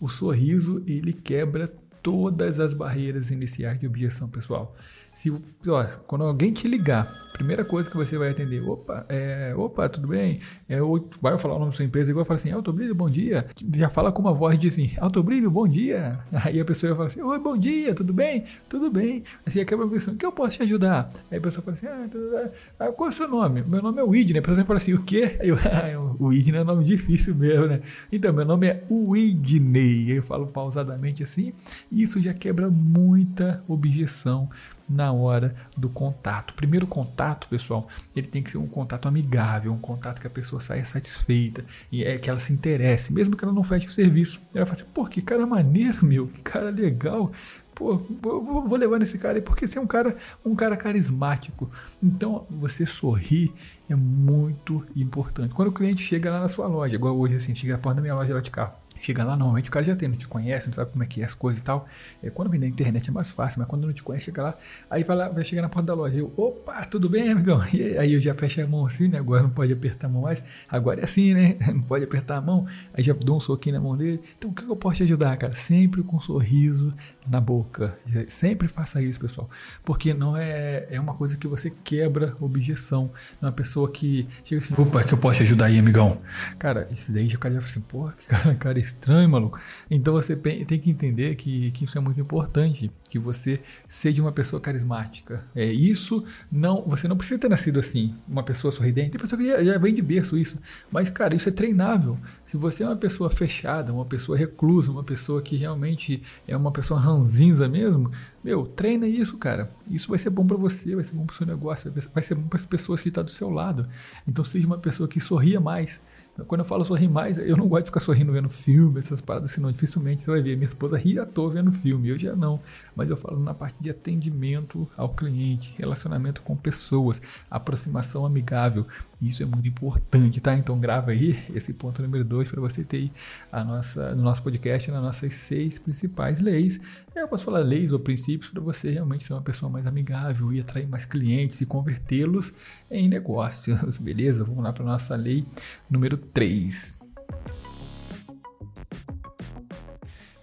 O 0.00 0.08
sorriso 0.08 0.82
ele 0.86 1.12
quebra 1.12 1.70
todas 2.02 2.60
as 2.60 2.74
barreiras 2.74 3.30
iniciais 3.30 3.78
de 3.78 3.86
objeção 3.86 4.28
pessoal. 4.28 4.74
Se, 5.12 5.30
ó, 5.30 5.84
quando 6.06 6.24
alguém 6.24 6.52
te 6.52 6.68
ligar, 6.68 7.10
primeira 7.32 7.64
coisa 7.64 7.90
que 7.90 7.96
você 7.96 8.18
vai 8.18 8.30
atender, 8.30 8.62
opa, 8.62 9.04
é, 9.08 9.54
opa, 9.56 9.88
tudo 9.88 10.08
bem? 10.08 10.40
É, 10.68 10.78
vai 11.20 11.38
falar 11.38 11.54
o 11.54 11.58
nome 11.58 11.70
da 11.70 11.76
sua 11.76 11.84
empresa 11.84 12.10
igual 12.10 12.24
fala 12.24 12.38
assim, 12.38 12.50
Autobrilho, 12.50 12.94
bom 12.94 13.08
dia. 13.08 13.46
Já 13.74 13.88
fala 13.88 14.12
com 14.12 14.20
uma 14.20 14.32
voz 14.32 14.58
de 14.58 14.68
assim, 14.68 14.92
Autobrilho, 14.98 15.50
bom 15.50 15.66
dia. 15.66 16.20
Aí 16.44 16.60
a 16.60 16.64
pessoa 16.64 16.90
vai 16.90 16.96
falar 16.98 17.06
assim, 17.08 17.22
oi, 17.22 17.38
bom 17.38 17.56
dia, 17.56 17.94
tudo 17.94 18.12
bem? 18.12 18.44
Tudo 18.68 18.90
bem. 18.90 19.24
Assim, 19.44 19.60
acaba 19.60 19.84
a 19.84 19.88
pessoa, 19.88 20.14
que 20.16 20.24
eu 20.24 20.32
posso 20.32 20.58
te 20.58 20.62
ajudar? 20.62 21.10
Aí 21.30 21.38
a 21.38 21.40
pessoa 21.40 21.64
fala 21.64 21.76
assim, 21.76 21.86
ah, 21.86 22.08
tudo 22.10 22.30
bem. 22.30 22.50
Ah, 22.78 22.92
qual 22.92 23.08
é 23.08 23.10
o 23.10 23.14
seu 23.14 23.26
nome? 23.26 23.62
Meu 23.62 23.82
nome 23.82 24.00
é 24.00 24.04
Widney. 24.04 24.38
A 24.38 24.42
pessoa 24.42 24.64
fala 24.64 24.78
assim, 24.78 24.92
o 24.92 25.02
quê? 25.02 25.38
Aí 25.40 25.48
eu, 25.48 25.56
ah, 25.64 26.14
o 26.18 26.26
Widney 26.26 26.60
é 26.60 26.62
um 26.62 26.66
nome 26.66 26.84
difícil 26.84 27.34
mesmo, 27.34 27.66
né? 27.66 27.80
Então, 28.12 28.32
meu 28.32 28.44
nome 28.44 28.66
é 28.68 28.84
Widney. 28.90 30.12
Eu 30.12 30.22
falo 30.22 30.46
pausadamente 30.46 31.22
assim, 31.22 31.52
isso 31.90 32.20
já 32.20 32.34
quebra 32.34 32.70
muita 32.70 33.64
objeção 33.66 34.48
na 34.90 35.12
hora 35.12 35.54
do 35.76 35.88
contato. 35.88 36.50
O 36.50 36.54
primeiro 36.54 36.86
contato, 36.86 37.48
pessoal, 37.48 37.86
ele 38.14 38.26
tem 38.26 38.42
que 38.42 38.50
ser 38.50 38.58
um 38.58 38.66
contato 38.66 39.06
amigável, 39.06 39.72
um 39.72 39.78
contato 39.78 40.20
que 40.20 40.26
a 40.26 40.30
pessoa 40.30 40.60
saia 40.60 40.84
satisfeita 40.84 41.64
e 41.92 42.02
é 42.02 42.18
que 42.18 42.28
ela 42.28 42.40
se 42.40 42.52
interesse, 42.52 43.12
mesmo 43.12 43.36
que 43.36 43.44
ela 43.44 43.54
não 43.54 43.62
feche 43.62 43.86
o 43.86 43.90
serviço. 43.90 44.40
Ela 44.52 44.66
fala 44.66 44.80
assim, 44.80 44.90
pô, 44.92 45.04
que 45.04 45.22
cara 45.22 45.46
maneiro, 45.46 46.04
meu, 46.04 46.26
que 46.26 46.42
cara 46.42 46.70
legal. 46.70 47.30
Pô, 47.72 47.96
vou, 48.20 48.76
levar 48.76 48.98
nesse 48.98 49.16
cara 49.16 49.38
aí, 49.38 49.40
porque 49.40 49.66
você 49.66 49.78
é 49.78 49.80
um 49.80 49.86
cara, 49.86 50.14
um 50.44 50.54
cara 50.54 50.76
carismático. 50.76 51.70
Então, 52.02 52.46
você 52.50 52.84
sorrir 52.84 53.54
é 53.88 53.94
muito 53.94 54.84
importante. 54.94 55.54
Quando 55.54 55.68
o 55.68 55.72
cliente 55.72 56.02
chega 56.02 56.30
lá 56.30 56.40
na 56.40 56.48
sua 56.48 56.66
loja, 56.66 56.94
igual 56.94 57.16
hoje, 57.16 57.36
assim, 57.36 57.54
chega 57.54 57.74
na 57.74 57.78
porta 57.78 57.96
da 57.96 58.02
minha 58.02 58.14
loja 58.14 58.34
lá 58.34 58.40
de 58.40 58.50
carro, 58.50 58.74
Chega 59.00 59.24
lá, 59.24 59.36
normalmente 59.36 59.68
o 59.68 59.72
cara 59.72 59.84
já 59.84 59.96
tem, 59.96 60.08
não 60.08 60.16
te 60.16 60.28
conhece, 60.28 60.66
não 60.66 60.74
sabe 60.74 60.90
como 60.90 61.02
é 61.02 61.06
que 61.06 61.22
é 61.22 61.24
as 61.24 61.34
coisas 61.34 61.60
e 61.60 61.62
tal. 61.62 61.86
É, 62.22 62.30
quando 62.30 62.50
vem 62.50 62.60
da 62.60 62.66
internet 62.66 63.08
é 63.08 63.12
mais 63.12 63.30
fácil, 63.30 63.60
mas 63.60 63.68
quando 63.68 63.86
não 63.86 63.92
te 63.92 64.02
conhece, 64.02 64.26
chega 64.26 64.42
lá, 64.42 64.54
aí 64.90 65.02
vai, 65.02 65.16
lá, 65.16 65.28
vai 65.28 65.44
chegar 65.44 65.62
na 65.62 65.68
porta 65.68 65.86
da 65.86 65.94
loja. 65.94 66.18
Eu, 66.18 66.32
opa, 66.36 66.84
tudo 66.84 67.08
bem, 67.08 67.30
amigão? 67.30 67.60
E 67.72 67.96
aí 67.96 68.12
eu 68.12 68.20
já 68.20 68.34
fecho 68.34 68.60
a 68.60 68.66
mão 68.66 68.84
assim, 68.84 69.08
né? 69.08 69.18
Agora 69.18 69.42
não 69.42 69.50
pode 69.50 69.72
apertar 69.72 70.06
a 70.06 70.10
mão 70.10 70.22
mais. 70.22 70.42
Agora 70.68 71.00
é 71.00 71.04
assim, 71.04 71.32
né? 71.32 71.56
Não 71.72 71.80
pode 71.82 72.04
apertar 72.04 72.36
a 72.36 72.40
mão. 72.40 72.66
Aí 72.92 73.02
já 73.02 73.12
dou 73.14 73.36
um 73.36 73.40
soquinho 73.40 73.76
na 73.76 73.80
mão 73.80 73.96
dele. 73.96 74.20
Então 74.36 74.50
o 74.50 74.52
que 74.52 74.64
eu 74.64 74.76
posso 74.76 74.96
te 74.96 75.04
ajudar, 75.04 75.36
cara? 75.36 75.54
Sempre 75.54 76.02
com 76.02 76.16
um 76.16 76.20
sorriso 76.20 76.92
na 77.28 77.40
boca. 77.40 77.94
Sempre 78.28 78.68
faça 78.68 79.00
isso, 79.00 79.18
pessoal. 79.18 79.48
Porque 79.84 80.12
não 80.12 80.36
é, 80.36 80.86
é 80.90 81.00
uma 81.00 81.14
coisa 81.14 81.36
que 81.36 81.46
você 81.46 81.70
quebra 81.84 82.36
objeção. 82.40 83.10
Não 83.40 83.48
é 83.48 83.50
uma 83.50 83.52
pessoa 83.52 83.90
que 83.90 84.28
chega 84.44 84.60
assim, 84.60 84.74
opa, 84.76 85.02
que 85.04 85.14
eu 85.14 85.18
posso 85.18 85.38
te 85.38 85.44
ajudar 85.44 85.66
aí, 85.66 85.78
amigão? 85.78 86.20
Cara, 86.58 86.88
isso 86.90 87.12
daí 87.12 87.28
o 87.28 87.38
cara 87.38 87.54
já 87.54 87.60
fala 87.60 87.70
assim, 87.70 87.80
porra, 87.80 88.14
que 88.18 88.26
cara, 88.26 88.54
cara 88.60 88.78
estranho, 88.90 89.28
maluco. 89.28 89.58
Então 89.90 90.14
você 90.14 90.36
tem 90.36 90.78
que 90.78 90.90
entender 90.90 91.34
que, 91.36 91.70
que 91.70 91.84
isso 91.84 91.96
é 91.96 92.00
muito 92.00 92.20
importante, 92.20 92.90
que 93.08 93.18
você 93.18 93.60
seja 93.88 94.22
uma 94.22 94.32
pessoa 94.32 94.60
carismática. 94.60 95.44
É 95.54 95.64
isso, 95.64 96.24
não, 96.50 96.82
você 96.86 97.08
não 97.08 97.16
precisa 97.16 97.40
ter 97.40 97.48
nascido 97.48 97.78
assim, 97.78 98.14
uma 98.28 98.42
pessoa 98.42 98.70
sorridente. 98.72 99.10
Tem 99.10 99.20
pessoa 99.20 99.40
que 99.40 99.48
já, 99.48 99.62
já 99.62 99.78
vem 99.78 99.94
de 99.94 100.02
berço 100.02 100.36
isso, 100.36 100.58
mas 100.90 101.10
cara, 101.10 101.34
isso 101.34 101.48
é 101.48 101.52
treinável. 101.52 102.18
Se 102.44 102.56
você 102.56 102.82
é 102.82 102.86
uma 102.86 102.96
pessoa 102.96 103.30
fechada, 103.30 103.92
uma 103.92 104.04
pessoa 104.04 104.36
reclusa, 104.36 104.90
uma 104.90 105.04
pessoa 105.04 105.40
que 105.42 105.56
realmente 105.56 106.22
é 106.46 106.56
uma 106.56 106.72
pessoa 106.72 107.00
ranzinza 107.00 107.68
mesmo, 107.68 108.10
meu, 108.42 108.66
treina 108.66 109.06
isso, 109.06 109.36
cara. 109.38 109.70
Isso 109.90 110.08
vai 110.08 110.18
ser 110.18 110.30
bom 110.30 110.46
para 110.46 110.56
você, 110.56 110.94
vai 110.94 111.04
ser 111.04 111.14
bom 111.14 111.24
para 111.24 111.34
o 111.34 111.36
seu 111.36 111.46
negócio, 111.46 111.92
vai 112.12 112.22
ser 112.22 112.34
bom 112.34 112.48
para 112.48 112.58
as 112.58 112.66
pessoas 112.66 113.00
que 113.00 113.08
estão 113.08 113.22
tá 113.22 113.26
do 113.26 113.32
seu 113.32 113.50
lado. 113.50 113.88
Então 114.26 114.44
seja 114.44 114.66
uma 114.66 114.78
pessoa 114.78 115.08
que 115.08 115.20
sorria 115.20 115.60
mais 115.60 116.00
Quando 116.46 116.60
eu 116.60 116.64
falo 116.64 116.84
sorrir 116.84 117.08
mais, 117.08 117.38
eu 117.38 117.56
não 117.56 117.68
gosto 117.68 117.84
de 117.84 117.90
ficar 117.90 118.00
sorrindo 118.00 118.32
vendo 118.32 118.48
filme, 118.48 118.98
essas 118.98 119.20
paradas, 119.20 119.50
senão 119.50 119.70
dificilmente 119.70 120.22
você 120.22 120.30
vai 120.30 120.40
ver. 120.40 120.56
Minha 120.56 120.68
esposa 120.68 120.96
ri 120.96 121.18
à 121.18 121.26
toa 121.26 121.50
vendo 121.50 121.70
filme, 121.72 122.08
eu 122.08 122.18
já 122.18 122.34
não. 122.34 122.60
Mas 122.96 123.10
eu 123.10 123.16
falo 123.16 123.38
na 123.38 123.52
parte 123.52 123.76
de 123.80 123.90
atendimento 123.90 124.88
ao 124.96 125.10
cliente, 125.10 125.74
relacionamento 125.78 126.42
com 126.42 126.56
pessoas, 126.56 127.20
aproximação 127.50 128.24
amigável. 128.24 128.86
Isso 129.20 129.42
é 129.42 129.46
muito 129.46 129.68
importante, 129.68 130.40
tá? 130.40 130.54
Então 130.56 130.78
grava 130.80 131.10
aí 131.10 131.38
esse 131.54 131.74
ponto 131.74 132.00
número 132.00 132.24
2 132.24 132.50
para 132.50 132.60
você 132.60 132.82
ter 132.82 133.10
a 133.52 133.62
nossa, 133.62 134.14
no 134.14 134.22
nosso 134.22 134.42
podcast 134.42 134.90
nas 134.90 135.02
nossas 135.02 135.34
seis 135.34 135.78
principais 135.78 136.40
leis. 136.40 136.80
Eu 137.14 137.28
posso 137.28 137.44
falar 137.44 137.60
leis 137.60 137.92
ou 137.92 137.98
princípios 137.98 138.50
para 138.50 138.62
você 138.62 138.90
realmente 138.90 139.26
ser 139.26 139.34
uma 139.34 139.42
pessoa 139.42 139.70
mais 139.70 139.86
amigável 139.86 140.52
e 140.52 140.60
atrair 140.60 140.88
mais 140.88 141.04
clientes 141.04 141.60
e 141.60 141.66
convertê-los 141.66 142.52
em 142.90 143.08
negócios, 143.08 143.98
beleza? 143.98 144.44
Vamos 144.44 144.64
lá 144.64 144.72
para 144.72 144.84
nossa 144.84 145.14
lei 145.16 145.44
número 145.90 146.16
3. 146.16 146.99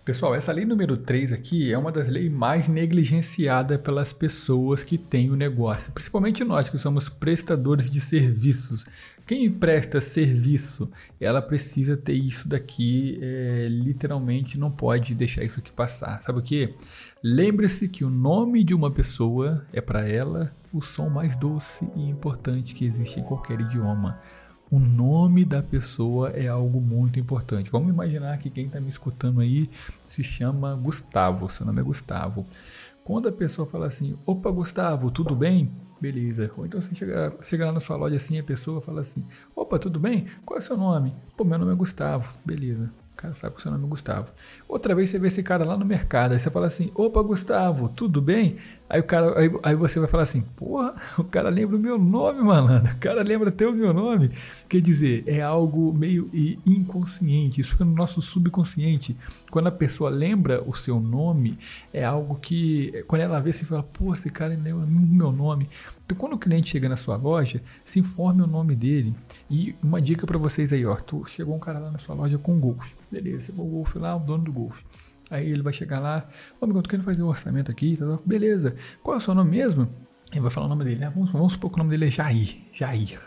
Pessoal, 0.07 0.33
essa 0.33 0.53
lei 0.53 0.63
número 0.63 0.95
3 0.95 1.33
aqui 1.33 1.69
é 1.69 1.77
uma 1.77 1.91
das 1.91 2.07
leis 2.07 2.31
mais 2.31 2.69
negligenciadas 2.69 3.77
pelas 3.77 4.13
pessoas 4.13 4.81
que 4.81 4.97
têm 4.97 5.29
o 5.29 5.35
negócio, 5.35 5.91
principalmente 5.91 6.45
nós 6.45 6.69
que 6.69 6.77
somos 6.77 7.09
prestadores 7.09 7.89
de 7.89 7.99
serviços. 7.99 8.85
Quem 9.25 9.51
presta 9.51 9.99
serviço, 9.99 10.89
ela 11.19 11.41
precisa 11.41 11.97
ter 11.97 12.13
isso 12.13 12.47
daqui, 12.47 13.19
é, 13.21 13.67
literalmente 13.69 14.57
não 14.57 14.71
pode 14.71 15.13
deixar 15.13 15.43
isso 15.43 15.59
aqui 15.59 15.73
passar. 15.73 16.21
Sabe 16.21 16.39
o 16.39 16.41
que? 16.41 16.73
Lembre-se 17.21 17.89
que 17.89 18.05
o 18.05 18.09
nome 18.09 18.63
de 18.63 18.73
uma 18.73 18.89
pessoa 18.89 19.67
é 19.73 19.81
para 19.81 20.07
ela 20.07 20.55
o 20.71 20.81
som 20.81 21.09
mais 21.09 21.35
doce 21.35 21.91
e 21.97 22.07
importante 22.07 22.73
que 22.73 22.85
existe 22.85 23.19
em 23.19 23.23
qualquer 23.23 23.59
idioma. 23.59 24.17
O 24.69 24.79
nome 24.79 25.45
da 25.45 25.63
pessoa 25.63 26.29
é 26.31 26.49
algo 26.49 26.81
muito 26.81 27.17
importante. 27.17 27.71
Vamos 27.71 27.89
imaginar 27.89 28.37
que 28.37 28.49
quem 28.49 28.65
está 28.65 28.81
me 28.81 28.89
escutando 28.89 29.39
aí 29.39 29.69
se 30.03 30.25
chama 30.25 30.75
Gustavo. 30.75 31.49
Seu 31.49 31.65
nome 31.65 31.79
é 31.79 31.83
Gustavo. 31.83 32.45
Quando 33.01 33.29
a 33.29 33.31
pessoa 33.31 33.65
fala 33.65 33.87
assim: 33.87 34.17
Opa, 34.25 34.51
Gustavo, 34.51 35.09
tudo 35.09 35.33
bem? 35.33 35.71
Beleza. 36.01 36.51
Ou 36.57 36.65
então 36.65 36.81
você 36.81 36.93
chega, 36.93 37.33
chega 37.41 37.65
lá 37.65 37.71
na 37.71 37.79
sua 37.79 37.95
loja 37.95 38.17
assim, 38.17 38.37
a 38.37 38.43
pessoa 38.43 38.81
fala 38.81 38.99
assim: 38.99 39.25
Opa, 39.55 39.79
tudo 39.79 40.01
bem? 40.01 40.27
Qual 40.45 40.57
é 40.57 40.59
o 40.59 40.61
seu 40.61 40.75
nome? 40.75 41.15
Pô, 41.37 41.45
meu 41.45 41.57
nome 41.57 41.71
é 41.71 41.75
Gustavo. 41.75 42.37
Beleza. 42.43 42.91
O 43.13 43.15
cara 43.15 43.33
sabe 43.33 43.55
que 43.55 43.61
o 43.61 43.63
seu 43.63 43.71
nome 43.71 43.85
é 43.85 43.87
Gustavo. 43.87 44.33
Outra 44.67 44.93
vez 44.93 45.09
você 45.09 45.17
vê 45.17 45.29
esse 45.29 45.41
cara 45.41 45.63
lá 45.63 45.77
no 45.77 45.85
mercado, 45.85 46.33
aí 46.33 46.39
você 46.39 46.51
fala 46.51 46.67
assim: 46.67 46.91
Opa, 46.93 47.21
Gustavo, 47.21 47.87
tudo 47.87 48.21
bem? 48.21 48.57
Aí 48.89 49.01
o 49.01 49.03
cara, 49.03 49.37
aí, 49.37 49.51
aí, 49.63 49.75
você 49.75 49.99
vai 49.99 50.07
falar 50.07 50.23
assim, 50.23 50.41
porra, 50.55 50.95
o 51.19 51.23
cara 51.23 51.49
lembra 51.49 51.75
o 51.75 51.79
meu 51.79 51.97
nome, 51.97 52.41
malandro. 52.41 52.93
O 52.93 52.97
cara 52.97 53.21
lembra 53.21 53.49
até 53.49 53.67
o 53.67 53.73
meu 53.73 53.93
nome. 53.93 54.31
Quer 54.69 54.79
dizer, 54.79 55.23
é 55.27 55.41
algo 55.41 55.93
meio 55.93 56.29
inconsciente. 56.65 57.59
Isso 57.59 57.71
fica 57.71 57.83
no 57.83 57.93
nosso 57.93 58.21
subconsciente. 58.21 59.17
Quando 59.51 59.67
a 59.67 59.71
pessoa 59.71 60.09
lembra 60.09 60.63
o 60.65 60.73
seu 60.73 61.01
nome, 61.01 61.57
é 61.91 62.05
algo 62.05 62.35
que, 62.35 63.03
quando 63.07 63.21
ela 63.21 63.41
vê, 63.41 63.51
você 63.51 63.65
fala, 63.65 63.83
porra, 63.83 64.15
esse 64.15 64.29
cara 64.29 64.53
lembra 64.53 64.85
o 64.85 64.87
meu 64.87 65.31
nome. 65.31 65.67
Então, 66.05 66.17
quando 66.17 66.33
o 66.33 66.39
cliente 66.39 66.69
chega 66.69 66.87
na 66.87 66.95
sua 66.95 67.17
loja, 67.17 67.61
se 67.83 67.99
informe 67.99 68.41
o 68.41 68.47
nome 68.47 68.73
dele. 68.73 69.13
E 69.49 69.75
uma 69.83 70.01
dica 70.01 70.25
para 70.25 70.37
vocês 70.37 70.71
aí, 70.71 70.85
ó. 70.85 70.95
Tu 70.95 71.25
chegou 71.25 71.53
um 71.53 71.59
cara 71.59 71.79
lá 71.79 71.91
na 71.91 71.99
sua 71.99 72.15
loja 72.15 72.37
com 72.37 72.57
golfe. 72.57 72.95
Beleza, 73.11 73.47
chegou 73.47 73.65
o 73.65 73.69
golfe 73.69 73.99
lá, 73.99 74.15
o 74.15 74.19
dono 74.19 74.45
do 74.45 74.53
golfe. 74.53 74.81
Aí 75.29 75.49
ele 75.49 75.61
vai 75.61 75.73
chegar 75.73 75.99
lá, 75.99 76.27
ô 76.59 76.65
amigo, 76.65 76.79
eu 76.79 76.83
tô 76.83 76.89
querendo 76.89 77.05
fazer 77.05 77.23
um 77.23 77.27
orçamento 77.27 77.69
aqui, 77.69 77.97
tá, 77.97 78.19
beleza. 78.25 78.75
Qual 79.03 79.15
é 79.15 79.17
o 79.17 79.21
seu 79.21 79.33
nome 79.33 79.51
mesmo? 79.51 79.89
Ele 80.31 80.41
vai 80.41 80.51
falar 80.51 80.65
o 80.65 80.69
nome 80.69 80.83
dele, 80.83 80.99
né? 80.99 81.11
Vamos, 81.13 81.31
vamos 81.31 81.53
supor 81.53 81.69
que 81.69 81.75
o 81.75 81.79
nome 81.79 81.89
dele 81.89 82.07
é 82.07 82.09
Jair. 82.11 82.57
Jair. 82.73 83.19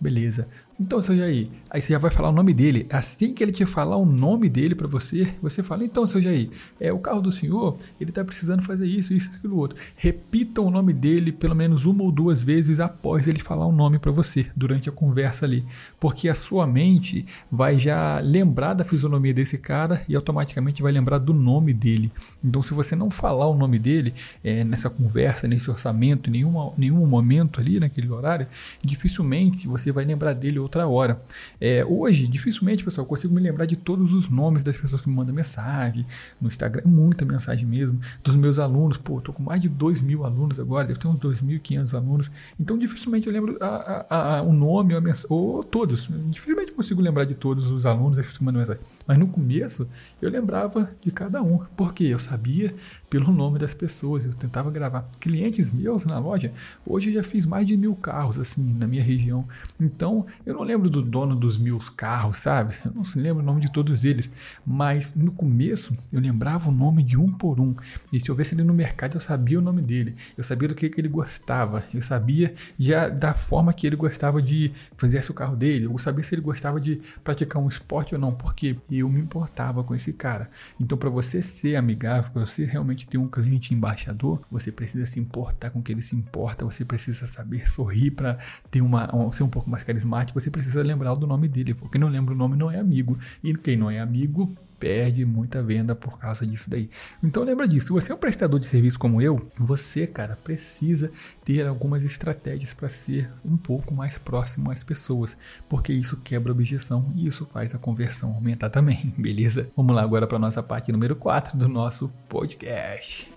Beleza. 0.00 0.48
Então, 0.80 1.02
seu 1.02 1.16
Jair, 1.16 1.48
aí 1.68 1.82
você 1.82 1.92
já 1.92 1.98
vai 1.98 2.08
falar 2.08 2.28
o 2.28 2.32
nome 2.32 2.54
dele. 2.54 2.86
Assim 2.88 3.34
que 3.34 3.42
ele 3.42 3.50
te 3.50 3.66
falar 3.66 3.96
o 3.96 4.06
nome 4.06 4.48
dele 4.48 4.76
para 4.76 4.86
você, 4.86 5.34
você 5.42 5.60
fala: 5.60 5.82
Então, 5.82 6.06
seu 6.06 6.22
Jair, 6.22 6.50
é 6.78 6.92
o 6.92 7.00
carro 7.00 7.20
do 7.20 7.32
senhor, 7.32 7.76
ele 8.00 8.12
tá 8.12 8.24
precisando 8.24 8.62
fazer 8.62 8.86
isso, 8.86 9.12
isso, 9.12 9.28
aquilo, 9.34 9.56
outro. 9.56 9.76
Repita 9.96 10.60
o 10.60 10.70
nome 10.70 10.92
dele 10.92 11.32
pelo 11.32 11.56
menos 11.56 11.84
uma 11.84 12.04
ou 12.04 12.12
duas 12.12 12.44
vezes 12.44 12.78
após 12.78 13.26
ele 13.26 13.40
falar 13.40 13.66
o 13.66 13.72
nome 13.72 13.98
para 13.98 14.12
você, 14.12 14.46
durante 14.54 14.88
a 14.88 14.92
conversa 14.92 15.46
ali. 15.46 15.66
Porque 15.98 16.28
a 16.28 16.34
sua 16.34 16.64
mente 16.64 17.26
vai 17.50 17.76
já 17.76 18.20
lembrar 18.20 18.74
da 18.74 18.84
fisionomia 18.84 19.34
desse 19.34 19.58
cara 19.58 20.04
e 20.08 20.14
automaticamente 20.14 20.80
vai 20.80 20.92
lembrar 20.92 21.18
do 21.18 21.34
nome 21.34 21.74
dele. 21.74 22.12
Então, 22.42 22.62
se 22.62 22.72
você 22.72 22.94
não 22.94 23.10
falar 23.10 23.48
o 23.48 23.54
nome 23.54 23.80
dele 23.80 24.14
é, 24.44 24.62
nessa 24.62 24.88
conversa, 24.88 25.48
nesse 25.48 25.68
orçamento, 25.68 26.30
em 26.30 26.44
nenhum 26.76 27.04
momento 27.04 27.60
ali, 27.60 27.80
naquele 27.80 28.08
horário, 28.08 28.46
dificilmente 28.80 29.66
você 29.66 29.90
vai 29.90 30.04
lembrar 30.04 30.34
dele 30.34 30.67
outra 30.68 30.86
hora. 30.86 31.20
É, 31.60 31.84
hoje, 31.84 32.28
dificilmente, 32.28 32.84
pessoal, 32.84 33.04
eu 33.04 33.08
consigo 33.08 33.34
me 33.34 33.40
lembrar 33.40 33.64
de 33.64 33.76
todos 33.76 34.12
os 34.12 34.28
nomes 34.28 34.62
das 34.62 34.76
pessoas 34.76 35.00
que 35.00 35.08
me 35.08 35.16
mandam 35.16 35.34
mensagem 35.34 36.06
no 36.40 36.48
Instagram, 36.48 36.82
muita 36.84 37.24
mensagem 37.24 37.66
mesmo, 37.66 37.98
dos 38.22 38.36
meus 38.36 38.58
alunos. 38.58 38.98
Pô, 38.98 39.20
tô 39.20 39.32
com 39.32 39.42
mais 39.42 39.60
de 39.60 39.68
2 39.68 40.02
mil 40.02 40.24
alunos 40.24 40.60
agora, 40.60 40.90
eu 40.90 40.96
tenho 40.96 41.14
uns 41.14 41.20
2.500 41.20 41.94
alunos, 41.94 42.30
então 42.60 42.78
dificilmente 42.78 43.26
eu 43.26 43.32
lembro 43.32 43.56
a, 43.60 43.66
a, 44.08 44.38
a, 44.38 44.42
o 44.42 44.52
nome 44.52 44.94
ou, 44.94 45.02
ou 45.28 45.64
todos. 45.64 46.08
Dificilmente 46.26 46.72
consigo 46.72 47.00
lembrar 47.00 47.24
de 47.24 47.34
todos 47.34 47.70
os 47.70 47.86
alunos 47.86 48.24
que 48.26 48.40
me 48.40 48.46
mandam 48.46 48.60
mensagem. 48.60 48.82
Mas 49.06 49.18
no 49.18 49.26
começo, 49.26 49.88
eu 50.20 50.30
lembrava 50.30 50.90
de 51.02 51.10
cada 51.10 51.42
um, 51.42 51.58
porque 51.76 52.04
eu 52.04 52.18
sabia 52.18 52.74
pelo 53.10 53.32
nome 53.32 53.58
das 53.58 53.74
pessoas, 53.74 54.24
eu 54.24 54.32
tentava 54.32 54.70
gravar. 54.70 55.08
Clientes 55.18 55.70
meus 55.70 56.04
na 56.04 56.18
loja, 56.18 56.52
hoje 56.84 57.10
eu 57.10 57.14
já 57.14 57.22
fiz 57.22 57.46
mais 57.46 57.66
de 57.66 57.76
mil 57.76 57.94
carros, 57.96 58.38
assim, 58.38 58.74
na 58.74 58.86
minha 58.86 59.02
região. 59.02 59.46
Então, 59.80 60.26
eu 60.44 60.54
não 60.54 60.62
lembro 60.62 60.90
do 60.90 61.02
dono 61.02 61.34
dos 61.34 61.56
mil 61.56 61.78
carros, 61.96 62.38
sabe? 62.38 62.74
Eu 62.84 62.92
não 62.94 63.02
lembro 63.16 63.42
o 63.42 63.46
nome 63.46 63.60
de 63.60 63.72
todos 63.72 64.04
eles. 64.04 64.28
Mas 64.66 65.14
no 65.14 65.32
começo 65.32 65.94
eu 66.12 66.20
lembrava 66.20 66.68
o 66.68 66.72
nome 66.72 67.02
de 67.02 67.16
um 67.16 67.30
por 67.30 67.60
um. 67.60 67.74
E 68.12 68.20
se 68.20 68.28
eu 68.28 68.34
visse 68.34 68.54
ele 68.54 68.62
no 68.62 68.74
mercado, 68.74 69.16
eu 69.16 69.20
sabia 69.20 69.58
o 69.58 69.62
nome 69.62 69.82
dele. 69.82 70.14
Eu 70.36 70.44
sabia 70.44 70.68
do 70.68 70.74
que, 70.74 70.88
que 70.88 71.00
ele 71.00 71.08
gostava. 71.08 71.84
Eu 71.92 72.02
sabia 72.02 72.54
já 72.78 73.08
da 73.08 73.34
forma 73.34 73.72
que 73.72 73.86
ele 73.86 73.96
gostava 73.96 74.42
de 74.42 74.72
fazer 74.96 75.18
o 75.28 75.34
carro 75.34 75.56
dele. 75.56 75.86
Eu 75.86 75.98
sabia 75.98 76.22
se 76.22 76.34
ele 76.34 76.42
gostava 76.42 76.80
de 76.80 77.00
praticar 77.24 77.62
um 77.62 77.68
esporte 77.68 78.14
ou 78.14 78.20
não. 78.20 78.32
Porque 78.32 78.76
eu 78.90 79.08
me 79.08 79.20
importava 79.20 79.82
com 79.82 79.94
esse 79.94 80.12
cara. 80.12 80.50
Então, 80.80 80.96
para 80.96 81.10
você 81.10 81.40
ser 81.42 81.76
amigável, 81.76 82.30
para 82.30 82.44
você 82.44 82.64
realmente 82.64 82.97
ter 83.06 83.18
um 83.18 83.28
cliente 83.28 83.74
embaixador, 83.74 84.40
você 84.50 84.72
precisa 84.72 85.06
se 85.06 85.20
importar 85.20 85.70
com 85.70 85.80
o 85.80 85.82
que 85.82 85.92
ele 85.92 86.02
se 86.02 86.16
importa. 86.16 86.64
Você 86.64 86.84
precisa 86.84 87.26
saber 87.26 87.68
sorrir 87.68 88.10
para 88.12 88.38
ter 88.70 88.80
uma, 88.80 89.08
ser 89.32 89.42
um 89.42 89.48
pouco 89.48 89.68
mais 89.68 89.82
carismático. 89.82 90.38
Você 90.38 90.50
precisa 90.50 90.82
lembrar 90.82 91.14
do 91.14 91.26
nome 91.26 91.48
dele, 91.48 91.74
porque 91.74 91.98
não 91.98 92.08
lembra 92.08 92.34
o 92.34 92.36
nome 92.36 92.56
não 92.56 92.70
é 92.70 92.78
amigo. 92.78 93.18
E 93.42 93.54
quem 93.54 93.76
não 93.76 93.90
é 93.90 94.00
amigo 94.00 94.52
perde 94.78 95.24
muita 95.24 95.62
venda 95.62 95.94
por 95.94 96.18
causa 96.18 96.46
disso 96.46 96.70
daí. 96.70 96.88
Então 97.22 97.42
lembra 97.42 97.66
disso, 97.66 97.86
se 97.86 97.92
você 97.92 98.12
é 98.12 98.14
um 98.14 98.18
prestador 98.18 98.58
de 98.60 98.66
serviço 98.66 98.98
como 98.98 99.20
eu, 99.20 99.48
você, 99.58 100.06
cara, 100.06 100.38
precisa 100.42 101.10
ter 101.44 101.66
algumas 101.66 102.04
estratégias 102.04 102.74
para 102.74 102.88
ser 102.88 103.30
um 103.44 103.56
pouco 103.56 103.94
mais 103.94 104.18
próximo 104.18 104.70
às 104.70 104.82
pessoas, 104.82 105.36
porque 105.68 105.92
isso 105.92 106.16
quebra 106.18 106.52
a 106.52 106.54
objeção 106.54 107.10
e 107.14 107.26
isso 107.26 107.44
faz 107.46 107.74
a 107.74 107.78
conversão 107.78 108.32
aumentar 108.34 108.70
também, 108.70 109.12
beleza? 109.18 109.68
Vamos 109.76 109.94
lá 109.94 110.02
agora 110.02 110.26
para 110.26 110.38
nossa 110.38 110.62
parte 110.62 110.92
número 110.92 111.16
4 111.16 111.56
do 111.56 111.68
nosso 111.68 112.08
podcast. 112.28 113.30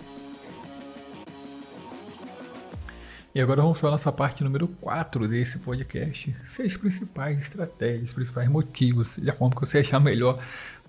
E 3.33 3.39
agora 3.39 3.62
vamos 3.62 3.81
a 3.81 3.89
nossa 3.89 4.12
parte 4.12 4.43
número 4.43 4.67
4 4.67 5.25
desse 5.25 5.57
podcast. 5.60 6.36
Seis 6.43 6.75
principais 6.75 7.39
estratégias, 7.39 8.12
principais 8.12 8.50
motivos, 8.50 9.17
da 9.19 9.33
forma 9.33 9.55
que 9.55 9.62
você 9.62 9.77
achar 9.77 10.01
melhor 10.01 10.38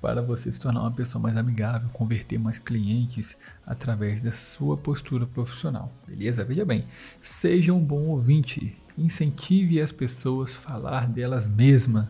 para 0.02 0.21
você 0.21 0.50
se 0.50 0.61
tornar 0.61 0.80
uma 0.80 0.90
pessoa 0.90 1.23
mais 1.23 1.37
amigável, 1.37 1.88
converter 1.90 2.37
mais 2.37 2.59
clientes 2.59 3.37
através 3.64 4.21
da 4.21 4.32
sua 4.32 4.76
postura 4.76 5.25
profissional. 5.25 5.92
Beleza? 6.09 6.44
Veja 6.44 6.64
bem, 6.64 6.85
seja 7.21 7.73
um 7.73 7.78
bom 7.78 8.09
ouvinte. 8.09 8.76
Incentive 8.99 9.80
as 9.80 9.92
pessoas 9.92 10.50
a 10.56 10.61
falar 10.61 11.06
delas 11.06 11.47
mesmas. 11.47 12.09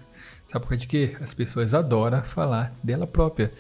Sabe 0.51 0.67
por 0.67 0.77
quê? 0.79 1.15
As 1.21 1.35
pessoas 1.35 1.75
adoram 1.75 2.25
falar 2.25 2.75
dela 2.83 3.07
própria. 3.07 3.53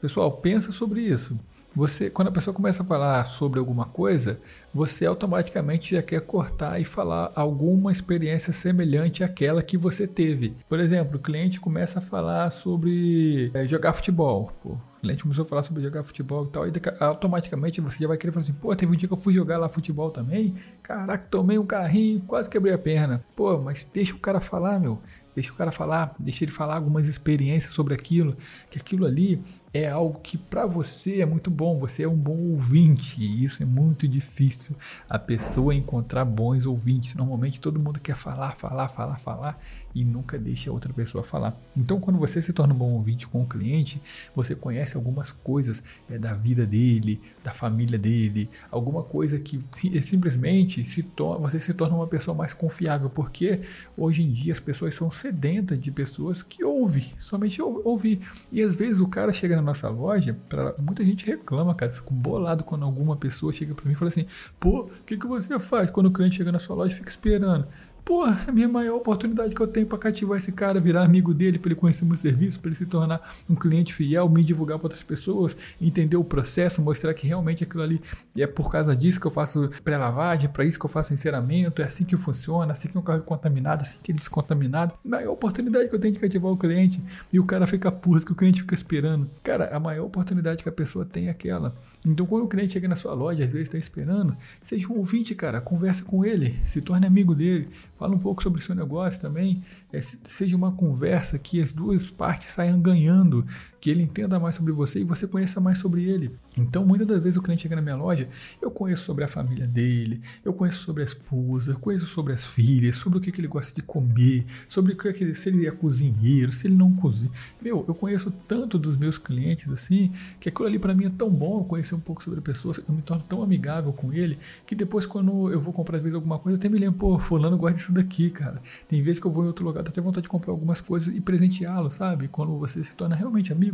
Pessoal, 0.00 0.30
pensa 0.32 0.70
sobre 0.70 1.02
isso. 1.02 1.38
Você, 1.74 2.10
quando 2.10 2.28
a 2.28 2.32
pessoa 2.32 2.52
começa 2.52 2.82
a 2.82 2.86
falar 2.86 3.24
sobre 3.24 3.60
alguma 3.60 3.84
coisa, 3.84 4.40
você 4.74 5.06
automaticamente 5.06 5.94
já 5.94 6.02
quer 6.02 6.20
cortar 6.20 6.80
e 6.80 6.84
falar 6.84 7.30
alguma 7.34 7.92
experiência 7.92 8.52
semelhante 8.52 9.22
àquela 9.22 9.62
que 9.62 9.76
você 9.76 10.06
teve. 10.06 10.56
Por 10.68 10.80
exemplo, 10.80 11.16
o 11.16 11.20
cliente 11.20 11.60
começa 11.60 12.00
a 12.00 12.02
falar 12.02 12.50
sobre 12.50 13.52
é, 13.54 13.64
jogar 13.66 13.92
futebol. 13.92 14.50
Pô, 14.62 14.70
o 14.70 15.00
cliente 15.00 15.22
começou 15.22 15.44
a 15.44 15.48
falar 15.48 15.62
sobre 15.62 15.82
jogar 15.82 16.02
futebol 16.02 16.44
e 16.44 16.48
tal, 16.48 16.66
e 16.66 16.72
automaticamente 16.98 17.80
você 17.80 18.02
já 18.02 18.08
vai 18.08 18.18
querer 18.18 18.32
falar 18.32 18.42
assim: 18.42 18.52
pô, 18.52 18.74
teve 18.74 18.92
um 18.92 18.96
dia 18.96 19.06
que 19.08 19.14
eu 19.14 19.18
fui 19.18 19.32
jogar 19.32 19.56
lá 19.56 19.68
futebol 19.68 20.10
também. 20.10 20.54
Caraca, 20.82 21.26
tomei 21.30 21.56
um 21.56 21.66
carrinho, 21.66 22.20
quase 22.26 22.50
quebrei 22.50 22.74
a 22.74 22.78
perna. 22.78 23.24
Pô, 23.36 23.58
mas 23.58 23.86
deixa 23.92 24.14
o 24.14 24.18
cara 24.18 24.40
falar, 24.40 24.80
meu. 24.80 25.00
Deixa 25.34 25.52
o 25.52 25.54
cara 25.54 25.70
falar, 25.70 26.14
deixa 26.18 26.44
ele 26.44 26.50
falar 26.50 26.74
algumas 26.74 27.06
experiências 27.06 27.72
sobre 27.72 27.94
aquilo, 27.94 28.36
que 28.68 28.78
aquilo 28.78 29.06
ali 29.06 29.42
é 29.72 29.88
algo 29.88 30.18
que 30.20 30.36
para 30.36 30.66
você 30.66 31.20
é 31.20 31.26
muito 31.26 31.50
bom, 31.50 31.78
você 31.78 32.02
é 32.02 32.08
um 32.08 32.16
bom 32.16 32.36
ouvinte, 32.36 33.22
e 33.22 33.44
isso 33.44 33.62
é 33.62 33.66
muito 33.66 34.08
difícil 34.08 34.76
a 35.08 35.18
pessoa 35.18 35.74
encontrar 35.74 36.24
bons 36.24 36.66
ouvintes. 36.66 37.14
Normalmente 37.14 37.60
todo 37.60 37.78
mundo 37.78 38.00
quer 38.00 38.16
falar, 38.16 38.56
falar, 38.56 38.88
falar, 38.88 39.16
falar 39.16 39.60
e 39.94 40.04
nunca 40.04 40.38
deixa 40.38 40.70
a 40.70 40.72
outra 40.72 40.92
pessoa 40.92 41.22
falar. 41.22 41.56
Então, 41.76 42.00
quando 42.00 42.18
você 42.18 42.42
se 42.42 42.52
torna 42.52 42.74
um 42.74 42.76
bom 42.76 42.92
ouvinte 42.92 43.28
com 43.28 43.42
o 43.42 43.46
cliente, 43.46 44.02
você 44.34 44.56
conhece 44.56 44.96
algumas 44.96 45.30
coisas 45.30 45.82
é, 46.08 46.18
da 46.18 46.32
vida 46.34 46.66
dele, 46.66 47.20
da 47.42 47.52
família 47.52 47.98
dele, 47.98 48.50
alguma 48.70 49.04
coisa 49.04 49.38
que 49.38 49.60
simplesmente 50.02 50.88
se 50.88 51.08
você 51.40 51.60
se 51.60 51.74
torna 51.74 51.96
uma 51.96 52.06
pessoa 52.06 52.36
mais 52.36 52.52
confiável, 52.52 53.10
porque 53.10 53.60
hoje 53.96 54.22
em 54.22 54.32
dia 54.32 54.52
as 54.52 54.60
pessoas 54.60 54.94
são 54.94 55.10
sedentas 55.10 55.80
de 55.80 55.90
pessoas 55.90 56.42
que 56.42 56.64
ouvem, 56.64 57.12
somente 57.18 57.60
ouvir. 57.62 58.20
E 58.50 58.62
às 58.62 58.74
vezes 58.74 59.00
o 59.00 59.06
cara 59.06 59.32
chega 59.32 59.59
na 59.60 59.66
nossa 59.66 59.88
loja, 59.88 60.36
pra, 60.48 60.74
muita 60.78 61.04
gente 61.04 61.26
reclama, 61.26 61.74
cara, 61.74 61.92
fico 61.92 62.12
bolado 62.12 62.64
quando 62.64 62.84
alguma 62.84 63.16
pessoa 63.16 63.52
chega 63.52 63.74
para 63.74 63.86
mim 63.86 63.92
e 63.92 63.96
fala 63.96 64.08
assim: 64.08 64.26
pô, 64.58 64.82
o 64.82 65.04
que, 65.04 65.16
que 65.16 65.26
você 65.26 65.58
faz 65.58 65.90
quando 65.90 66.06
o 66.06 66.12
cliente 66.12 66.36
chega 66.36 66.52
na 66.52 66.58
sua 66.58 66.76
loja 66.76 66.92
e 66.92 66.96
fica 66.96 67.10
esperando? 67.10 67.66
Pô, 68.04 68.26
é 68.26 68.44
a 68.48 68.52
minha 68.52 68.68
maior 68.68 68.96
oportunidade 68.96 69.54
que 69.54 69.60
eu 69.60 69.66
tenho 69.66 69.86
para 69.86 69.98
cativar 69.98 70.38
esse 70.38 70.52
cara, 70.52 70.80
virar 70.80 71.02
amigo 71.02 71.32
dele, 71.34 71.58
para 71.58 71.70
ele 71.70 71.80
conhecer 71.80 72.04
meu 72.04 72.16
serviço, 72.16 72.58
para 72.60 72.68
ele 72.68 72.76
se 72.76 72.86
tornar 72.86 73.20
um 73.48 73.54
cliente 73.54 73.94
fiel, 73.94 74.28
me 74.28 74.42
divulgar 74.42 74.78
para 74.78 74.86
outras 74.86 75.02
pessoas, 75.02 75.56
entender 75.80 76.16
o 76.16 76.24
processo, 76.24 76.82
mostrar 76.82 77.14
que 77.14 77.26
realmente 77.26 77.62
aquilo 77.64 77.82
ali 77.82 78.00
é 78.36 78.46
por 78.46 78.70
causa 78.70 78.94
disso 78.96 79.20
que 79.20 79.26
eu 79.26 79.30
faço 79.30 79.70
pré-lavagem, 79.84 80.48
para 80.48 80.64
isso 80.64 80.78
que 80.78 80.84
eu 80.84 80.90
faço 80.90 81.12
enceramento, 81.12 81.82
é 81.82 81.84
assim 81.84 82.04
que 82.04 82.16
funciona, 82.16 82.72
assim 82.72 82.88
que 82.88 82.98
um 82.98 83.02
carro 83.02 83.20
é 83.20 83.22
contaminado, 83.22 83.82
assim 83.82 83.98
que 84.02 84.10
ele 84.10 84.18
é 84.18 84.20
descontaminado. 84.20 84.94
Maior 85.04 85.32
oportunidade 85.32 85.88
que 85.88 85.94
eu 85.94 86.00
tenho 86.00 86.14
de 86.14 86.20
cativar 86.20 86.50
o 86.50 86.56
cliente 86.56 87.02
e 87.32 87.38
o 87.38 87.44
cara 87.44 87.66
fica 87.66 87.92
puto, 87.92 88.26
que 88.26 88.32
o 88.32 88.34
cliente 88.34 88.60
fica 88.62 88.74
esperando. 88.74 89.30
Cara, 89.42 89.74
a 89.74 89.80
maior 89.80 90.06
oportunidade 90.06 90.62
que 90.62 90.68
a 90.68 90.72
pessoa 90.72 91.04
tem 91.04 91.28
é 91.28 91.30
aquela. 91.30 91.74
Então, 92.06 92.24
quando 92.26 92.44
o 92.44 92.48
cliente 92.48 92.72
chega 92.72 92.88
na 92.88 92.96
sua 92.96 93.12
loja, 93.12 93.44
às 93.44 93.52
vezes 93.52 93.68
está 93.68 93.78
esperando, 93.78 94.36
seja 94.62 94.88
um 94.88 94.96
ouvinte, 94.96 95.34
cara, 95.34 95.60
conversa 95.60 96.02
com 96.02 96.24
ele, 96.24 96.58
se 96.64 96.80
torne 96.80 97.06
amigo 97.06 97.34
dele, 97.34 97.68
Fala 98.00 98.14
um 98.14 98.18
pouco 98.18 98.42
sobre 98.42 98.58
o 98.58 98.62
seu 98.62 98.74
negócio 98.74 99.20
também. 99.20 99.62
É, 99.92 100.00
seja 100.00 100.56
uma 100.56 100.72
conversa 100.72 101.38
que 101.38 101.60
as 101.60 101.70
duas 101.70 102.10
partes 102.10 102.48
saiam 102.48 102.80
ganhando, 102.80 103.44
que 103.80 103.90
ele 103.90 104.02
entenda 104.02 104.38
mais 104.38 104.54
sobre 104.54 104.72
você 104.72 105.00
e 105.00 105.04
você 105.04 105.26
conheça 105.26 105.60
mais 105.60 105.78
sobre 105.78 106.04
ele. 106.04 106.32
Então, 106.56 106.84
muitas 106.84 107.06
das 107.06 107.22
vezes 107.22 107.36
o 107.36 107.42
cliente 107.42 107.62
chega 107.62 107.76
na 107.76 107.82
minha 107.82 107.96
loja, 107.96 108.28
eu 108.60 108.70
conheço 108.70 109.04
sobre 109.04 109.24
a 109.24 109.28
família 109.28 109.66
dele, 109.66 110.20
eu 110.44 110.52
conheço 110.52 110.82
sobre 110.82 111.02
a 111.02 111.06
esposa, 111.06 111.72
eu 111.72 111.78
conheço 111.78 112.06
sobre 112.06 112.32
as 112.32 112.44
filhas, 112.44 112.96
sobre 112.96 113.18
o 113.18 113.20
que, 113.20 113.32
que 113.32 113.40
ele 113.40 113.48
gosta 113.48 113.74
de 113.74 113.82
comer, 113.82 114.44
sobre 114.68 114.92
o 114.92 114.96
que, 114.96 115.12
que 115.12 115.24
ele, 115.24 115.34
se 115.34 115.48
ele 115.48 115.66
é 115.66 115.70
cozinheiro, 115.70 116.52
se 116.52 116.66
ele 116.66 116.76
não 116.76 116.92
cozinha. 116.94 117.32
Meu, 117.60 117.84
eu 117.86 117.94
conheço 117.94 118.30
tanto 118.46 118.78
dos 118.78 118.96
meus 118.96 119.18
clientes 119.18 119.70
assim, 119.70 120.12
que 120.38 120.48
aquilo 120.48 120.66
ali 120.66 120.78
para 120.78 120.94
mim 120.94 121.06
é 121.06 121.10
tão 121.10 121.30
bom 121.30 121.60
eu 121.60 121.64
conhecer 121.64 121.94
um 121.94 122.00
pouco 122.00 122.22
sobre 122.22 122.38
a 122.38 122.42
pessoa, 122.42 122.74
eu 122.88 122.94
me 122.94 123.02
torno 123.02 123.22
tão 123.22 123.42
amigável 123.42 123.92
com 123.92 124.12
ele, 124.12 124.38
que 124.66 124.74
depois 124.74 125.06
quando 125.06 125.50
eu 125.50 125.60
vou 125.60 125.72
comprar 125.72 125.96
às 125.96 126.02
vezes 126.02 126.14
alguma 126.14 126.38
coisa, 126.38 126.56
eu 126.56 126.60
até 126.60 126.68
me 126.68 126.78
lembro, 126.78 126.98
pô, 126.98 127.18
fulano 127.18 127.58
disso 127.70 127.80
isso 127.80 127.92
daqui, 127.92 128.30
cara. 128.30 128.60
Tem 128.88 129.02
vezes 129.02 129.20
que 129.20 129.26
eu 129.26 129.30
vou 129.30 129.44
em 129.44 129.46
outro 129.46 129.64
lugar, 129.64 129.82
tô 129.82 129.90
até 129.90 130.00
vontade 130.00 130.24
de 130.24 130.28
comprar 130.28 130.52
algumas 130.52 130.80
coisas 130.80 131.14
e 131.14 131.20
presenteá-lo, 131.20 131.90
sabe? 131.90 132.28
Quando 132.28 132.56
você 132.58 132.82
se 132.82 132.94
torna 132.94 133.14
realmente 133.14 133.52
amigo 133.52 133.69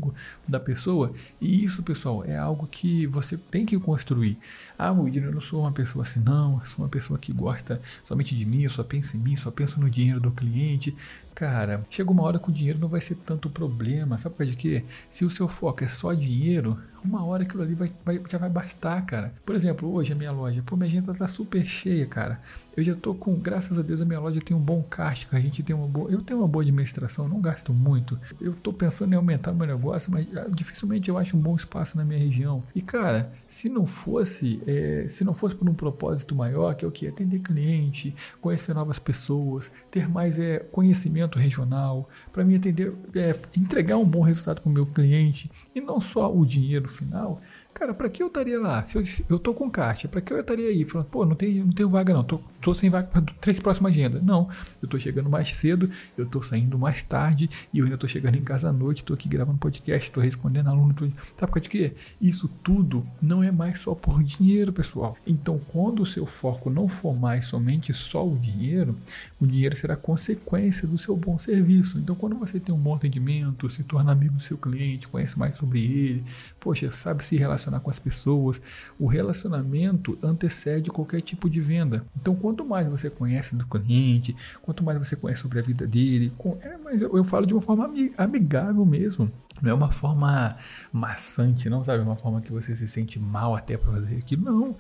da 0.49 0.61
pessoa. 0.61 1.12
E 1.41 1.65
isso, 1.65 1.83
pessoal, 1.83 2.25
é 2.25 2.37
algo 2.37 2.67
que 2.67 3.07
você 3.07 3.37
tem 3.37 3.65
que 3.67 3.79
construir. 3.79 4.38
Ah, 4.79 4.93
William, 4.93 5.25
eu 5.25 5.33
não 5.33 5.41
sou 5.41 5.61
uma 5.61 5.73
pessoa 5.73 6.03
assim, 6.03 6.21
não. 6.21 6.55
Eu 6.61 6.67
sou 6.67 6.85
uma 6.85 6.91
pessoa 6.91 7.19
que 7.19 7.33
gosta 7.33 7.81
somente 8.05 8.35
de 8.35 8.45
mim, 8.45 8.62
eu 8.62 8.71
só 8.71 8.83
penso 8.83 9.17
em 9.17 9.21
mim, 9.21 9.37
só 9.37 9.50
penso 9.50 9.81
no 9.81 9.91
dinheiro 9.91 10.21
do 10.21 10.31
cliente. 10.31 10.95
Cara, 11.37 11.85
chega 11.90 12.11
uma 12.11 12.23
hora 12.23 12.38
que 12.38 12.49
o 12.49 12.52
dinheiro 12.52 12.78
não 12.78 12.88
vai 12.88 12.99
ser 12.99 13.14
tanto 13.14 13.50
problema. 13.50 14.16
Sabe 14.16 14.35
por 14.35 14.38
causa 14.38 14.52
de 14.52 14.57
quê? 14.57 14.85
Se 15.07 15.23
o 15.23 15.28
seu 15.28 15.47
foco 15.47 15.85
é 15.85 15.87
só 15.87 16.14
dinheiro, 16.14 16.78
uma 17.07 17.25
hora 17.25 17.45
aquilo 17.45 17.62
ali 17.62 17.75
vai, 17.75 17.93
vai, 18.05 18.21
já 18.28 18.38
vai 18.38 18.50
bastar, 18.50 19.05
cara. 19.07 19.33
Por 19.45 19.55
exemplo, 19.55 19.93
hoje 19.93 20.12
a 20.12 20.16
minha 20.16 20.33
loja, 20.33 20.62
pô, 20.64 20.76
minha 20.76 20.88
agenda 20.88 21.14
tá 21.14 21.28
super 21.28 21.64
cheia, 21.64 22.07
cara. 22.07 22.40
Eu 22.76 22.85
já 22.85 22.95
tô 22.95 23.14
com, 23.14 23.35
graças 23.35 23.78
a 23.78 23.83
Deus, 23.83 24.02
a 24.02 24.05
minha 24.05 24.21
loja 24.21 24.38
tem 24.38 24.55
um 24.55 24.61
bom 24.61 24.83
caixa, 24.83 25.26
a 25.33 25.40
gente 25.40 25.62
tem 25.62 25.75
uma 25.75 25.87
boa, 25.87 26.11
eu 26.11 26.21
tenho 26.21 26.40
uma 26.40 26.49
boa 26.49 26.62
administração, 26.62 27.26
não 27.26 27.40
gasto 27.40 27.73
muito. 27.73 28.19
Eu 28.38 28.52
tô 28.52 28.71
pensando 28.71 29.14
em 29.14 29.16
aumentar 29.16 29.52
meu 29.52 29.66
negócio, 29.66 30.12
mas 30.12 30.26
ah, 30.37 30.47
dificilmente 30.50 31.09
eu 31.09 31.16
acho 31.16 31.37
um 31.38 31.40
bom 31.40 31.57
espaço 31.57 31.97
na 31.97 32.05
minha 32.05 32.19
região. 32.19 32.62
E 32.75 32.83
cara, 32.83 33.33
se 33.49 33.71
não 33.71 33.87
fosse, 33.87 34.61
é, 34.66 35.07
se 35.09 35.25
não 35.25 35.33
fosse 35.33 35.55
por 35.55 35.66
um 35.66 35.73
propósito 35.73 36.35
maior, 36.35 36.75
que 36.75 36.85
é 36.85 36.88
o 36.88 36.90
que 36.90 37.07
atender 37.09 37.38
cliente, 37.38 38.14
conhecer 38.43 38.75
novas 38.75 38.99
pessoas, 38.99 39.73
ter 39.90 40.07
mais 40.07 40.38
é, 40.38 40.59
conhecimento 40.59 41.25
regional, 41.35 42.09
para 42.33 42.45
mim 42.45 42.56
atender, 42.56 42.92
é, 43.14 43.35
entregar 43.56 43.97
um 43.97 44.04
bom 44.04 44.21
resultado 44.21 44.61
para 44.61 44.71
o 44.71 44.73
meu 44.73 44.87
cliente 44.87 45.50
e 45.75 45.80
não 45.80 46.00
só 46.00 46.33
o 46.33 46.47
dinheiro 46.47 46.88
final, 46.88 47.40
Cara, 47.78 47.92
para 47.92 48.09
que 48.09 48.23
eu 48.23 48.28
estaria 48.28 48.59
lá? 48.59 48.83
Se 48.85 48.97
eu, 48.97 49.02
eu 49.28 49.38
tô 49.38 49.52
com 49.52 49.71
caixa, 49.71 50.09
para 50.09 50.23
que 50.23 50.33
eu 50.33 50.40
estaria 50.40 50.66
aí? 50.66 50.87
Falando, 50.87 51.09
pô, 51.09 51.26
não, 51.26 51.37
tem, 51.37 51.56
não 51.56 51.71
tenho 51.71 51.90
vaga 51.90 52.14
não, 52.14 52.25
tô, 52.25 52.40
tô 52.59 52.73
sem 52.73 52.88
vaga 52.88 53.06
para 53.09 53.21
três 53.38 53.61
próximas 53.61 53.92
agendas. 53.92 54.23
Não, 54.23 54.49
eu 54.80 54.88
tô 54.88 54.99
chegando 54.99 55.28
mais 55.28 55.54
cedo, 55.54 55.90
eu 56.16 56.25
tô 56.25 56.40
saindo 56.40 56.78
mais 56.78 57.02
tarde 57.02 57.50
e 57.75 57.78
eu 57.78 57.85
ainda 57.85 57.99
tô 57.99 58.09
chegando 58.09 58.35
em 58.35 58.42
casa 58.42 58.71
à 58.71 58.73
noite, 58.73 59.04
tô 59.04 59.12
aqui 59.12 59.28
gravando 59.28 59.59
podcast, 59.59 60.11
tô 60.11 60.21
respondendo 60.21 60.68
aluno. 60.68 60.95
Tô... 60.95 61.06
Sabe 61.37 61.52
por 61.52 61.61
que 61.61 61.68
quê? 61.68 61.92
Isso 62.18 62.49
tudo 62.64 63.06
não 63.21 63.42
é 63.42 63.52
mais 63.52 63.78
só 63.78 63.95
por 63.95 64.25
dinheiro, 64.25 64.73
pessoal. 64.73 65.14
Então, 65.26 65.61
quando 65.68 66.00
o 66.00 66.06
seu 66.06 66.25
foco 66.25 66.71
não 66.71 66.88
for 66.88 67.14
mais 67.14 67.44
somente 67.44 67.92
só 67.92 68.27
o 68.27 68.38
dinheiro, 68.38 68.96
o 69.38 69.46
dinheiro 69.46 69.77
será 69.77 69.96
consequência 69.96 70.88
do 70.88 70.96
seu 70.96 71.14
bom 71.14 71.37
serviço. 71.37 71.98
Então, 71.98 72.16
quando 72.16 72.37
você 72.37 72.59
tem 72.59 72.74
um 72.74 72.79
bom 72.79 72.94
atendimento, 72.94 73.68
se 73.68 73.83
torna 73.83 74.12
amigo 74.12 74.37
do 74.37 74.42
seu 74.42 74.57
cliente, 74.57 75.07
conhece 75.09 75.38
mais 75.38 75.57
sobre 75.57 75.85
ele, 75.85 76.24
poxa, 76.59 76.90
sabe 76.90 77.22
se 77.22 77.37
relacionar 77.37 77.65
relacionar 77.66 77.81
com 77.81 77.90
as 77.90 77.98
pessoas. 77.98 78.61
O 78.98 79.07
relacionamento 79.07 80.18
antecede 80.22 80.90
qualquer 80.90 81.20
tipo 81.20 81.50
de 81.50 81.61
venda. 81.61 82.05
Então, 82.20 82.35
quanto 82.35 82.64
mais 82.64 82.88
você 82.88 83.11
conhece 83.11 83.55
do 83.57 83.66
cliente, 83.66 84.37
quanto 84.62 84.85
mais 84.85 84.98
você 84.98 85.16
conhece 85.16 85.42
sobre 85.42 85.59
a 85.59 85.62
vida 85.62 85.87
dele, 85.87 86.33
com, 86.38 86.57
é, 86.62 86.76
mas 86.83 87.02
eu, 87.02 87.16
eu 87.16 87.24
falo 87.24 87.46
de 87.46 87.52
uma 87.52 87.62
forma 87.62 87.90
amigável 88.16 88.85
mesmo. 88.87 89.31
Não 89.62 89.71
é 89.71 89.75
uma 89.75 89.90
forma 89.90 90.57
maçante, 90.92 91.69
não 91.69 91.83
sabe? 91.83 92.03
Uma 92.03 92.16
forma 92.16 92.40
que 92.40 92.53
você 92.53 92.75
se 92.77 92.87
sente 92.87 93.19
mal 93.19 93.55
até 93.55 93.77
para 93.77 93.92
fazer 93.92 94.16
aquilo. 94.16 94.45
Não 94.45 94.77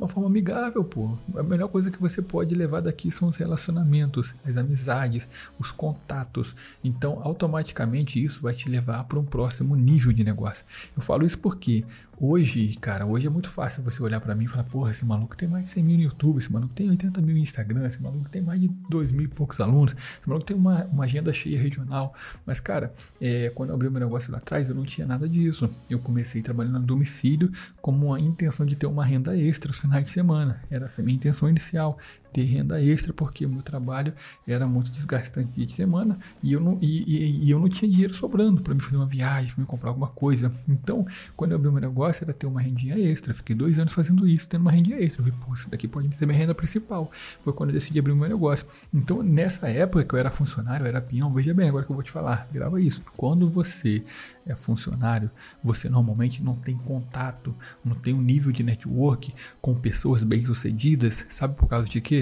uma 0.00 0.08
forma 0.08 0.28
amigável, 0.28 0.82
pô. 0.82 1.16
A 1.36 1.42
melhor 1.42 1.68
coisa 1.68 1.90
que 1.90 2.00
você 2.00 2.22
pode 2.22 2.54
levar 2.54 2.80
daqui 2.80 3.10
são 3.10 3.28
os 3.28 3.36
relacionamentos, 3.36 4.34
as 4.44 4.56
amizades, 4.56 5.28
os 5.58 5.70
contatos. 5.70 6.56
Então, 6.82 7.20
automaticamente 7.22 8.22
isso 8.22 8.40
vai 8.40 8.54
te 8.54 8.68
levar 8.68 9.04
para 9.04 9.18
um 9.18 9.24
próximo 9.24 9.76
nível 9.76 10.12
de 10.12 10.24
negócio. 10.24 10.64
Eu 10.96 11.02
falo 11.02 11.26
isso 11.26 11.38
porque 11.38 11.84
Hoje, 12.22 12.76
cara, 12.78 13.06
hoje 13.06 13.26
é 13.26 13.30
muito 13.30 13.48
fácil 13.48 13.82
você 13.82 14.02
olhar 14.02 14.20
para 14.20 14.34
mim 14.34 14.44
e 14.44 14.46
falar, 14.46 14.64
porra, 14.64 14.90
esse 14.90 15.06
maluco 15.06 15.34
tem 15.34 15.48
mais 15.48 15.64
de 15.64 15.70
100 15.70 15.82
mil 15.82 15.96
no 15.96 16.02
YouTube, 16.02 16.36
esse 16.36 16.52
maluco 16.52 16.74
tem 16.74 16.90
80 16.90 17.22
mil 17.22 17.34
no 17.34 17.40
Instagram, 17.40 17.86
esse 17.86 18.02
maluco 18.02 18.28
tem 18.28 18.42
mais 18.42 18.60
de 18.60 18.68
2 18.68 19.10
mil 19.12 19.24
e 19.24 19.28
poucos 19.28 19.58
alunos, 19.58 19.94
esse 19.94 20.28
maluco 20.28 20.46
tem 20.46 20.54
uma, 20.54 20.84
uma 20.84 21.04
agenda 21.04 21.32
cheia 21.32 21.58
regional. 21.58 22.12
Mas, 22.44 22.60
cara, 22.60 22.92
é, 23.18 23.48
quando 23.54 23.70
eu 23.70 23.74
abri 23.74 23.88
meu 23.88 24.00
negócio 24.00 24.19
lá 24.28 24.38
atrás, 24.38 24.68
eu 24.68 24.74
não 24.74 24.84
tinha 24.84 25.06
nada 25.06 25.28
disso. 25.28 25.68
Eu 25.88 25.98
comecei 25.98 26.42
trabalhando 26.42 26.80
no 26.80 26.86
domicílio 26.86 27.50
com 27.80 28.12
a 28.12 28.20
intenção 28.20 28.66
de 28.66 28.74
ter 28.74 28.86
uma 28.86 29.04
renda 29.04 29.36
extra 29.36 29.70
aos 29.70 29.78
finais 29.78 30.04
de 30.04 30.10
semana. 30.10 30.62
Era 30.70 30.86
essa 30.86 31.00
a 31.00 31.04
minha 31.04 31.16
intenção 31.16 31.48
inicial 31.48 31.98
ter 32.32 32.44
renda 32.44 32.82
extra, 32.82 33.12
porque 33.12 33.44
o 33.44 33.48
meu 33.48 33.62
trabalho 33.62 34.12
era 34.46 34.66
muito 34.66 34.90
desgastante 34.90 35.52
dia 35.52 35.66
de 35.66 35.72
semana 35.72 36.18
e 36.42 36.52
eu 36.52 36.60
não, 36.60 36.78
e, 36.80 37.02
e, 37.02 37.44
e 37.46 37.50
eu 37.50 37.58
não 37.58 37.68
tinha 37.68 37.90
dinheiro 37.90 38.14
sobrando 38.14 38.62
para 38.62 38.74
me 38.74 38.80
fazer 38.80 38.96
uma 38.96 39.06
viagem, 39.06 39.52
para 39.52 39.60
me 39.60 39.66
comprar 39.66 39.90
alguma 39.90 40.08
coisa. 40.08 40.52
Então, 40.68 41.06
quando 41.36 41.52
eu 41.52 41.56
abri 41.56 41.68
o 41.68 41.72
meu 41.72 41.80
negócio, 41.80 42.24
era 42.24 42.32
ter 42.32 42.46
uma 42.46 42.60
rendinha 42.60 42.98
extra. 42.98 43.34
Fiquei 43.34 43.54
dois 43.54 43.78
anos 43.78 43.92
fazendo 43.92 44.26
isso, 44.26 44.48
tendo 44.48 44.62
uma 44.62 44.70
rendinha 44.70 44.98
extra. 44.98 45.20
Eu 45.20 45.24
falei, 45.24 45.38
pô, 45.46 45.54
isso 45.54 45.70
daqui 45.70 45.88
pode 45.88 46.14
ser 46.14 46.26
minha 46.26 46.38
renda 46.38 46.54
principal. 46.54 47.10
Foi 47.40 47.52
quando 47.52 47.70
eu 47.70 47.74
decidi 47.74 47.98
abrir 47.98 48.12
o 48.12 48.16
meu 48.16 48.28
negócio. 48.28 48.66
Então, 48.92 49.22
nessa 49.22 49.68
época 49.68 50.04
que 50.04 50.14
eu 50.14 50.18
era 50.18 50.30
funcionário, 50.30 50.84
eu 50.84 50.88
era 50.88 51.00
peão, 51.00 51.32
veja 51.32 51.52
bem 51.54 51.68
agora 51.68 51.84
que 51.84 51.90
eu 51.90 51.94
vou 51.94 52.02
te 52.02 52.10
falar, 52.10 52.48
grava 52.52 52.80
isso. 52.80 53.02
Quando 53.16 53.48
você 53.48 54.04
é 54.46 54.56
funcionário, 54.56 55.30
você 55.62 55.88
normalmente 55.88 56.42
não 56.42 56.56
tem 56.56 56.76
contato, 56.76 57.54
não 57.84 57.94
tem 57.94 58.14
um 58.14 58.20
nível 58.20 58.52
de 58.52 58.62
network 58.62 59.34
com 59.60 59.74
pessoas 59.74 60.22
bem-sucedidas, 60.22 61.24
sabe 61.28 61.54
por 61.54 61.68
causa 61.68 61.88
de 61.88 62.00
quê? 62.00 62.19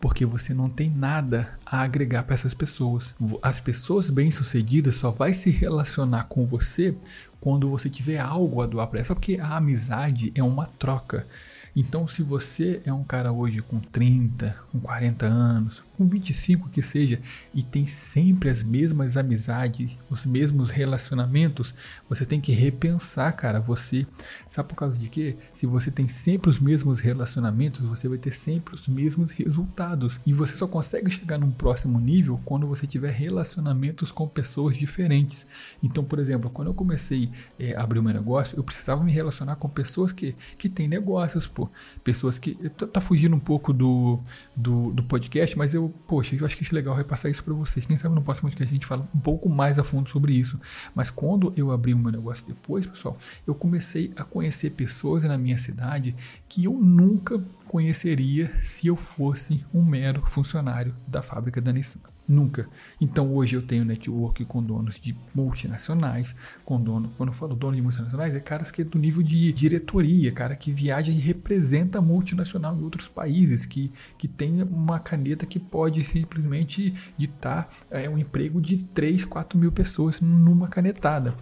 Porque 0.00 0.26
você 0.26 0.52
não 0.52 0.68
tem 0.68 0.90
nada 0.90 1.58
a 1.64 1.82
agregar 1.82 2.24
para 2.24 2.34
essas 2.34 2.54
pessoas. 2.54 3.14
As 3.42 3.60
pessoas 3.60 4.10
bem-sucedidas 4.10 4.96
só 4.96 5.10
vai 5.10 5.32
se 5.32 5.50
relacionar 5.50 6.24
com 6.24 6.44
você 6.44 6.96
quando 7.40 7.68
você 7.68 7.88
tiver 7.88 8.18
algo 8.18 8.62
a 8.62 8.66
doar 8.66 8.88
para 8.88 9.00
ela, 9.00 9.14
porque 9.14 9.38
a 9.40 9.56
amizade 9.56 10.32
é 10.34 10.42
uma 10.42 10.66
troca. 10.66 11.26
Então, 11.74 12.08
se 12.08 12.22
você 12.22 12.82
é 12.84 12.92
um 12.92 13.04
cara 13.04 13.30
hoje 13.30 13.60
com 13.60 13.78
30, 13.78 14.56
com 14.72 14.80
40 14.80 15.26
anos, 15.26 15.84
com 15.98 16.06
25 16.06 16.70
que 16.70 16.80
seja, 16.80 17.20
e 17.54 17.62
tem 17.62 17.84
sempre 17.84 18.48
as 18.48 18.62
mesmas 18.62 19.18
amizades, 19.18 19.90
os 20.08 20.24
mesmos 20.24 20.70
relacionamentos, 20.70 21.74
você 22.08 22.24
tem 22.24 22.40
que 22.40 22.52
repensar, 22.52 23.30
cara. 23.32 23.60
Você 23.60 24.06
sabe 24.48 24.70
por 24.70 24.76
causa 24.76 24.98
de 24.98 25.10
quê? 25.10 25.36
Se 25.52 25.66
você 25.66 25.90
tem 25.90 26.08
sempre 26.08 26.48
os 26.48 26.58
mesmos 26.58 27.00
relacionamentos, 27.00 27.84
você 27.84 28.08
vai 28.08 28.16
ter 28.16 28.32
sempre 28.32 28.74
os 28.74 28.88
mesmos 28.88 29.30
resultados. 29.32 30.18
E 30.24 30.32
você 30.32 30.56
só 30.56 30.66
consegue 30.66 31.10
chegar 31.10 31.36
num 31.36 31.50
próximo 31.50 32.00
nível 32.00 32.40
quando 32.46 32.66
você 32.66 32.86
tiver 32.86 33.10
relacionamentos 33.10 34.10
com 34.10 34.26
pessoas 34.26 34.78
diferentes. 34.78 35.46
Então, 35.82 36.02
por 36.02 36.18
exemplo, 36.18 36.48
quando 36.48 36.68
eu 36.68 36.74
comecei 36.74 37.18
resolvi 37.18 37.30
é, 37.58 37.76
abrir 37.76 37.98
o 37.98 38.02
meu 38.02 38.12
negócio, 38.12 38.56
eu 38.58 38.62
precisava 38.62 39.02
me 39.02 39.10
relacionar 39.10 39.56
com 39.56 39.68
pessoas 39.68 40.12
que, 40.12 40.34
que 40.56 40.68
têm 40.68 40.86
negócios, 40.86 41.46
pô. 41.46 41.68
Pessoas 42.04 42.38
que. 42.38 42.54
Tá 42.92 43.00
fugindo 43.00 43.34
um 43.34 43.40
pouco 43.40 43.72
do, 43.72 44.20
do, 44.54 44.92
do 44.92 45.02
podcast, 45.02 45.58
mas 45.58 45.74
eu, 45.74 45.87
poxa, 46.06 46.34
eu 46.34 46.44
acho 46.44 46.56
que 46.56 46.64
é 46.64 46.74
legal 46.74 46.94
repassar 46.94 47.30
isso 47.30 47.42
para 47.44 47.54
vocês. 47.54 47.86
Quem 47.86 47.96
sabe 47.96 48.14
no 48.14 48.22
próximo 48.22 48.48
podcast 48.48 48.72
a 48.72 48.74
gente 48.74 48.86
fala 48.86 49.08
um 49.14 49.18
pouco 49.18 49.48
mais 49.48 49.78
a 49.78 49.84
fundo 49.84 50.08
sobre 50.08 50.32
isso. 50.32 50.60
Mas 50.94 51.10
quando 51.10 51.52
eu 51.56 51.70
abri 51.70 51.94
o 51.94 51.98
meu 51.98 52.12
negócio 52.12 52.46
depois, 52.46 52.86
pessoal, 52.86 53.16
eu 53.46 53.54
comecei 53.54 54.12
a 54.16 54.24
conhecer 54.24 54.70
pessoas 54.70 55.24
na 55.24 55.38
minha 55.38 55.58
cidade 55.58 56.14
que 56.48 56.64
eu 56.64 56.72
nunca 56.72 57.38
conheceria 57.66 58.50
se 58.60 58.86
eu 58.86 58.96
fosse 58.96 59.64
um 59.72 59.84
mero 59.84 60.24
funcionário 60.26 60.94
da 61.06 61.22
fábrica 61.22 61.60
da 61.60 61.72
Nissan. 61.72 62.00
Nunca. 62.28 62.68
Então 63.00 63.32
hoje 63.34 63.56
eu 63.56 63.62
tenho 63.62 63.86
network 63.86 64.44
com 64.44 64.62
donos 64.62 65.00
de 65.00 65.16
multinacionais, 65.34 66.36
com 66.62 66.78
dono, 66.78 67.10
quando 67.16 67.30
eu 67.30 67.34
falo 67.34 67.54
dono 67.54 67.74
de 67.74 67.80
multinacionais, 67.80 68.34
é 68.34 68.40
caras 68.40 68.70
que 68.70 68.82
é 68.82 68.84
do 68.84 68.98
nível 68.98 69.22
de 69.22 69.50
diretoria, 69.54 70.30
cara 70.30 70.54
que 70.54 70.70
viaja 70.70 71.10
e 71.10 71.18
representa 71.18 72.02
multinacional 72.02 72.76
em 72.76 72.82
outros 72.82 73.08
países, 73.08 73.64
que, 73.64 73.90
que 74.18 74.28
tem 74.28 74.62
uma 74.62 75.00
caneta 75.00 75.46
que 75.46 75.58
pode 75.58 76.04
simplesmente 76.04 76.92
ditar 77.16 77.70
é, 77.90 78.10
um 78.10 78.18
emprego 78.18 78.60
de 78.60 78.84
3, 78.84 79.24
4 79.24 79.58
mil 79.58 79.72
pessoas 79.72 80.20
numa 80.20 80.68
canetada. 80.68 81.34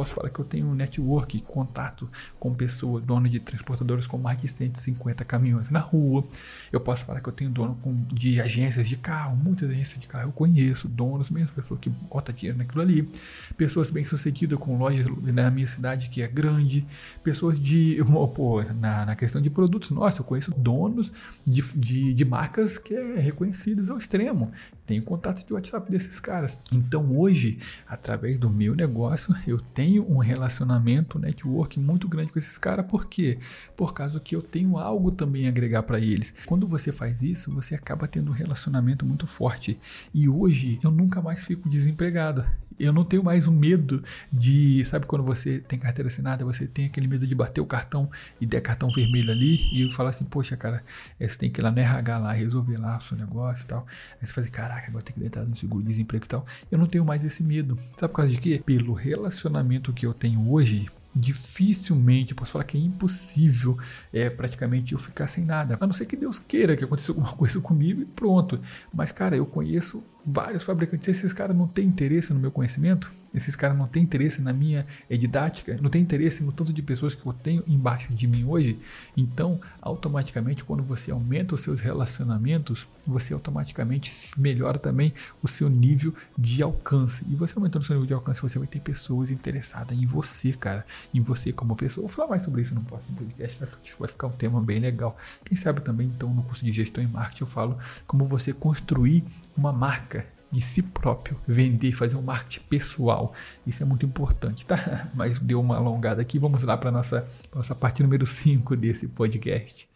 Posso 0.00 0.14
falar 0.14 0.30
que 0.30 0.40
eu 0.40 0.46
tenho 0.46 0.74
network, 0.74 1.42
contato 1.42 2.08
com 2.38 2.54
pessoas, 2.54 3.04
dono 3.04 3.28
de 3.28 3.38
transportadores 3.38 4.06
com 4.06 4.16
mais 4.16 4.40
de 4.40 4.48
150 4.48 5.26
caminhões 5.26 5.68
na 5.68 5.78
rua. 5.78 6.24
Eu 6.72 6.80
posso 6.80 7.04
falar 7.04 7.20
que 7.20 7.28
eu 7.28 7.32
tenho 7.34 7.50
dono 7.50 7.74
com, 7.82 7.94
de 8.10 8.40
agências 8.40 8.88
de 8.88 8.96
carro, 8.96 9.36
muitas 9.36 9.68
agências 9.68 10.00
de 10.00 10.08
carro 10.08 10.28
eu 10.28 10.32
conheço 10.32 10.88
donos, 10.88 11.28
mesmo 11.28 11.54
pessoa 11.54 11.78
que 11.78 11.90
bota 11.90 12.32
dinheiro 12.32 12.56
naquilo 12.56 12.80
ali, 12.80 13.10
pessoas 13.58 13.90
bem 13.90 14.02
sucedidas 14.02 14.58
com 14.58 14.78
lojas 14.78 15.04
na 15.22 15.50
minha 15.50 15.66
cidade 15.66 16.08
que 16.08 16.22
é 16.22 16.26
grande, 16.26 16.86
pessoas 17.22 17.60
de, 17.60 17.98
pô, 18.34 18.62
na, 18.62 19.04
na 19.04 19.14
questão 19.14 19.42
de 19.42 19.50
produtos, 19.50 19.90
nossa, 19.90 20.22
eu 20.22 20.24
conheço 20.24 20.50
donos 20.56 21.12
de, 21.44 21.60
de, 21.76 22.14
de 22.14 22.24
marcas 22.24 22.78
que 22.78 22.94
é 22.94 23.20
reconhecidas 23.20 23.90
ao 23.90 23.98
extremo, 23.98 24.50
tenho 24.90 25.04
contatos 25.04 25.44
de 25.44 25.52
WhatsApp 25.52 25.88
desses 25.88 26.18
caras. 26.18 26.58
Então 26.72 27.16
hoje, 27.16 27.60
através 27.86 28.40
do 28.40 28.50
meu 28.50 28.74
negócio, 28.74 29.32
eu 29.46 29.60
tenho 29.60 30.04
um 30.10 30.18
relacionamento, 30.18 31.16
um 31.16 31.20
network 31.20 31.78
muito 31.78 32.08
grande 32.08 32.32
com 32.32 32.40
esses 32.40 32.58
caras, 32.58 32.84
por 32.86 33.06
quê? 33.06 33.38
Por 33.76 33.94
causa 33.94 34.18
que 34.18 34.34
eu 34.34 34.42
tenho 34.42 34.76
algo 34.76 35.12
também 35.12 35.46
a 35.46 35.48
agregar 35.48 35.84
para 35.84 36.00
eles. 36.00 36.34
Quando 36.44 36.66
você 36.66 36.90
faz 36.90 37.22
isso, 37.22 37.54
você 37.54 37.76
acaba 37.76 38.08
tendo 38.08 38.32
um 38.32 38.34
relacionamento 38.34 39.06
muito 39.06 39.28
forte. 39.28 39.78
E 40.12 40.28
hoje 40.28 40.80
eu 40.82 40.90
nunca 40.90 41.22
mais 41.22 41.44
fico 41.44 41.68
desempregado. 41.68 42.44
Eu 42.80 42.94
não 42.94 43.04
tenho 43.04 43.22
mais 43.22 43.46
o 43.46 43.52
medo 43.52 44.02
de, 44.32 44.82
sabe 44.86 45.04
quando 45.04 45.22
você 45.22 45.58
tem 45.58 45.78
carteira 45.78 46.08
assinada, 46.08 46.44
você 46.44 46.66
tem 46.66 46.86
aquele 46.86 47.06
medo 47.06 47.26
de 47.26 47.34
bater 47.34 47.60
o 47.60 47.66
cartão 47.66 48.10
e 48.40 48.46
der 48.46 48.62
cartão 48.62 48.88
vermelho 48.90 49.30
ali 49.30 49.60
e 49.72 49.92
falar 49.92 50.10
assim, 50.10 50.24
poxa, 50.24 50.56
cara, 50.56 50.82
você 51.20 51.36
tem 51.36 51.50
que 51.50 51.60
ir 51.60 51.62
lá 51.62 51.70
no 51.70 51.78
RH 51.78 52.18
lá, 52.18 52.32
resolver 52.32 52.78
lá 52.78 52.96
o 52.96 53.00
seu 53.02 53.18
negócio 53.18 53.64
e 53.64 53.66
tal. 53.66 53.86
Aí 54.20 54.26
você 54.26 54.32
fala 54.32 54.44
assim, 54.46 54.52
caraca, 54.52 54.88
agora 54.88 55.04
tem 55.04 55.14
que 55.14 55.22
entrar 55.22 55.44
no 55.44 55.54
seguro 55.54 55.84
desemprego 55.84 56.24
e 56.24 56.28
tal. 56.28 56.46
Eu 56.70 56.78
não 56.78 56.86
tenho 56.86 57.04
mais 57.04 57.22
esse 57.22 57.42
medo. 57.42 57.76
Sabe 57.98 58.12
por 58.12 58.16
causa 58.16 58.30
de 58.30 58.38
quê? 58.38 58.62
Pelo 58.64 58.94
relacionamento 58.94 59.92
que 59.92 60.06
eu 60.06 60.14
tenho 60.14 60.50
hoje, 60.50 60.88
dificilmente, 61.14 62.34
posso 62.34 62.52
falar 62.52 62.64
que 62.64 62.76
é 62.76 62.80
impossível 62.80 63.76
é, 64.12 64.30
praticamente 64.30 64.92
eu 64.92 64.98
ficar 64.98 65.26
sem 65.26 65.44
nada. 65.44 65.76
A 65.80 65.86
não 65.86 65.92
ser 65.92 66.06
que 66.06 66.16
Deus 66.16 66.38
queira 66.38 66.76
que 66.76 66.84
aconteça 66.84 67.12
alguma 67.12 67.32
coisa 67.36 67.60
comigo 67.60 68.00
e 68.00 68.06
pronto. 68.06 68.60
Mas, 68.92 69.12
cara, 69.12 69.36
eu 69.36 69.46
conheço 69.46 70.02
vários 70.24 70.64
fabricantes. 70.64 71.08
Esses 71.08 71.32
caras 71.32 71.56
não 71.56 71.66
têm 71.66 71.86
interesse 71.86 72.32
no 72.32 72.40
meu 72.40 72.50
conhecimento, 72.50 73.12
esses 73.32 73.54
caras 73.54 73.78
não 73.78 73.86
têm 73.86 74.02
interesse 74.02 74.42
na 74.42 74.52
minha 74.52 74.84
didática, 75.08 75.78
não 75.80 75.88
têm 75.88 76.02
interesse 76.02 76.42
no 76.42 76.50
tanto 76.52 76.72
de 76.72 76.82
pessoas 76.82 77.14
que 77.14 77.24
eu 77.24 77.32
tenho 77.32 77.62
embaixo 77.66 78.12
de 78.12 78.26
mim 78.26 78.44
hoje. 78.44 78.78
Então, 79.16 79.60
automaticamente, 79.80 80.64
quando 80.64 80.82
você 80.82 81.10
aumenta 81.10 81.54
os 81.54 81.60
seus 81.60 81.80
relacionamentos, 81.80 82.88
você 83.06 83.32
automaticamente 83.32 84.10
melhora 84.36 84.78
também 84.78 85.12
o 85.42 85.48
seu 85.48 85.68
nível 85.68 86.12
de 86.36 86.62
alcance. 86.62 87.24
E 87.28 87.36
você 87.36 87.54
aumentando 87.56 87.82
o 87.82 87.84
seu 87.84 87.94
nível 87.94 88.06
de 88.06 88.14
alcance, 88.14 88.42
você 88.42 88.58
vai 88.58 88.66
ter 88.66 88.80
pessoas 88.80 89.30
interessadas 89.30 89.96
em 89.96 90.06
você, 90.06 90.52
cara, 90.52 90.84
em 91.14 91.20
você 91.20 91.52
como 91.52 91.76
pessoa. 91.76 92.06
Vou 92.06 92.14
falar 92.14 92.30
mais 92.30 92.42
sobre 92.42 92.62
isso 92.62 92.74
no 92.74 92.82
próximo 92.82 93.16
podcast, 93.16 93.60
vai 93.98 94.08
ficar 94.08 94.26
um 94.26 94.32
tema 94.32 94.60
bem 94.60 94.80
legal. 94.80 95.16
Quem 95.44 95.56
sabe 95.56 95.80
também, 95.80 96.08
então, 96.08 96.34
no 96.34 96.42
curso 96.42 96.64
de 96.64 96.72
gestão 96.72 97.02
em 97.02 97.06
marketing, 97.06 97.42
eu 97.42 97.46
falo 97.46 97.78
como 98.08 98.26
você 98.26 98.52
construir 98.52 99.24
uma 99.56 99.72
marca 99.72 100.09
de 100.50 100.60
si 100.60 100.82
próprio, 100.82 101.40
vender, 101.46 101.92
fazer 101.92 102.16
um 102.16 102.22
marketing 102.22 102.66
pessoal. 102.68 103.32
Isso 103.66 103.82
é 103.82 103.86
muito 103.86 104.04
importante, 104.04 104.66
tá? 104.66 105.08
Mas 105.14 105.38
deu 105.38 105.60
uma 105.60 105.76
alongada 105.76 106.20
aqui, 106.20 106.38
vamos 106.38 106.62
lá 106.64 106.76
para 106.76 106.90
nossa 106.90 107.26
nossa 107.54 107.74
parte 107.74 108.02
número 108.02 108.26
5 108.26 108.76
desse 108.76 109.06
podcast. 109.06 109.88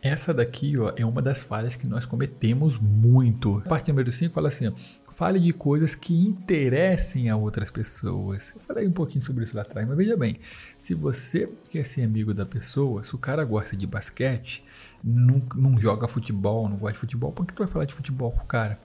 Essa 0.00 0.34
daqui 0.34 0.78
ó, 0.78 0.92
é 0.96 1.04
uma 1.06 1.22
das 1.22 1.42
falhas 1.42 1.76
que 1.76 1.88
nós 1.88 2.04
cometemos 2.04 2.76
muito. 2.78 3.62
A 3.64 3.68
parte 3.68 3.88
número 3.90 4.12
5 4.12 4.34
fala 4.34 4.48
assim: 4.48 4.70
fale 5.14 5.38
de 5.38 5.52
coisas 5.52 5.94
que 5.94 6.14
interessem 6.14 7.30
a 7.30 7.36
outras 7.36 7.70
pessoas. 7.70 8.52
Eu 8.54 8.60
falei 8.60 8.86
um 8.86 8.92
pouquinho 8.92 9.22
sobre 9.22 9.44
isso 9.44 9.54
lá 9.56 9.62
atrás, 9.62 9.86
mas 9.86 9.96
veja 9.96 10.16
bem: 10.16 10.36
se 10.76 10.94
você 10.94 11.48
quer 11.70 11.84
ser 11.84 12.02
amigo 12.02 12.34
da 12.34 12.44
pessoa, 12.44 13.02
se 13.02 13.14
o 13.14 13.18
cara 13.18 13.44
gosta 13.44 13.76
de 13.76 13.86
basquete, 13.86 14.64
não, 15.02 15.40
não 15.54 15.78
joga 15.78 16.08
futebol, 16.08 16.68
não 16.68 16.76
gosta 16.76 16.94
de 16.94 16.98
futebol, 16.98 17.32
por 17.32 17.46
que 17.46 17.54
tu 17.54 17.62
vai 17.62 17.68
falar 17.68 17.84
de 17.84 17.94
futebol 17.94 18.32
com 18.32 18.42
o 18.42 18.46
cara? 18.46 18.78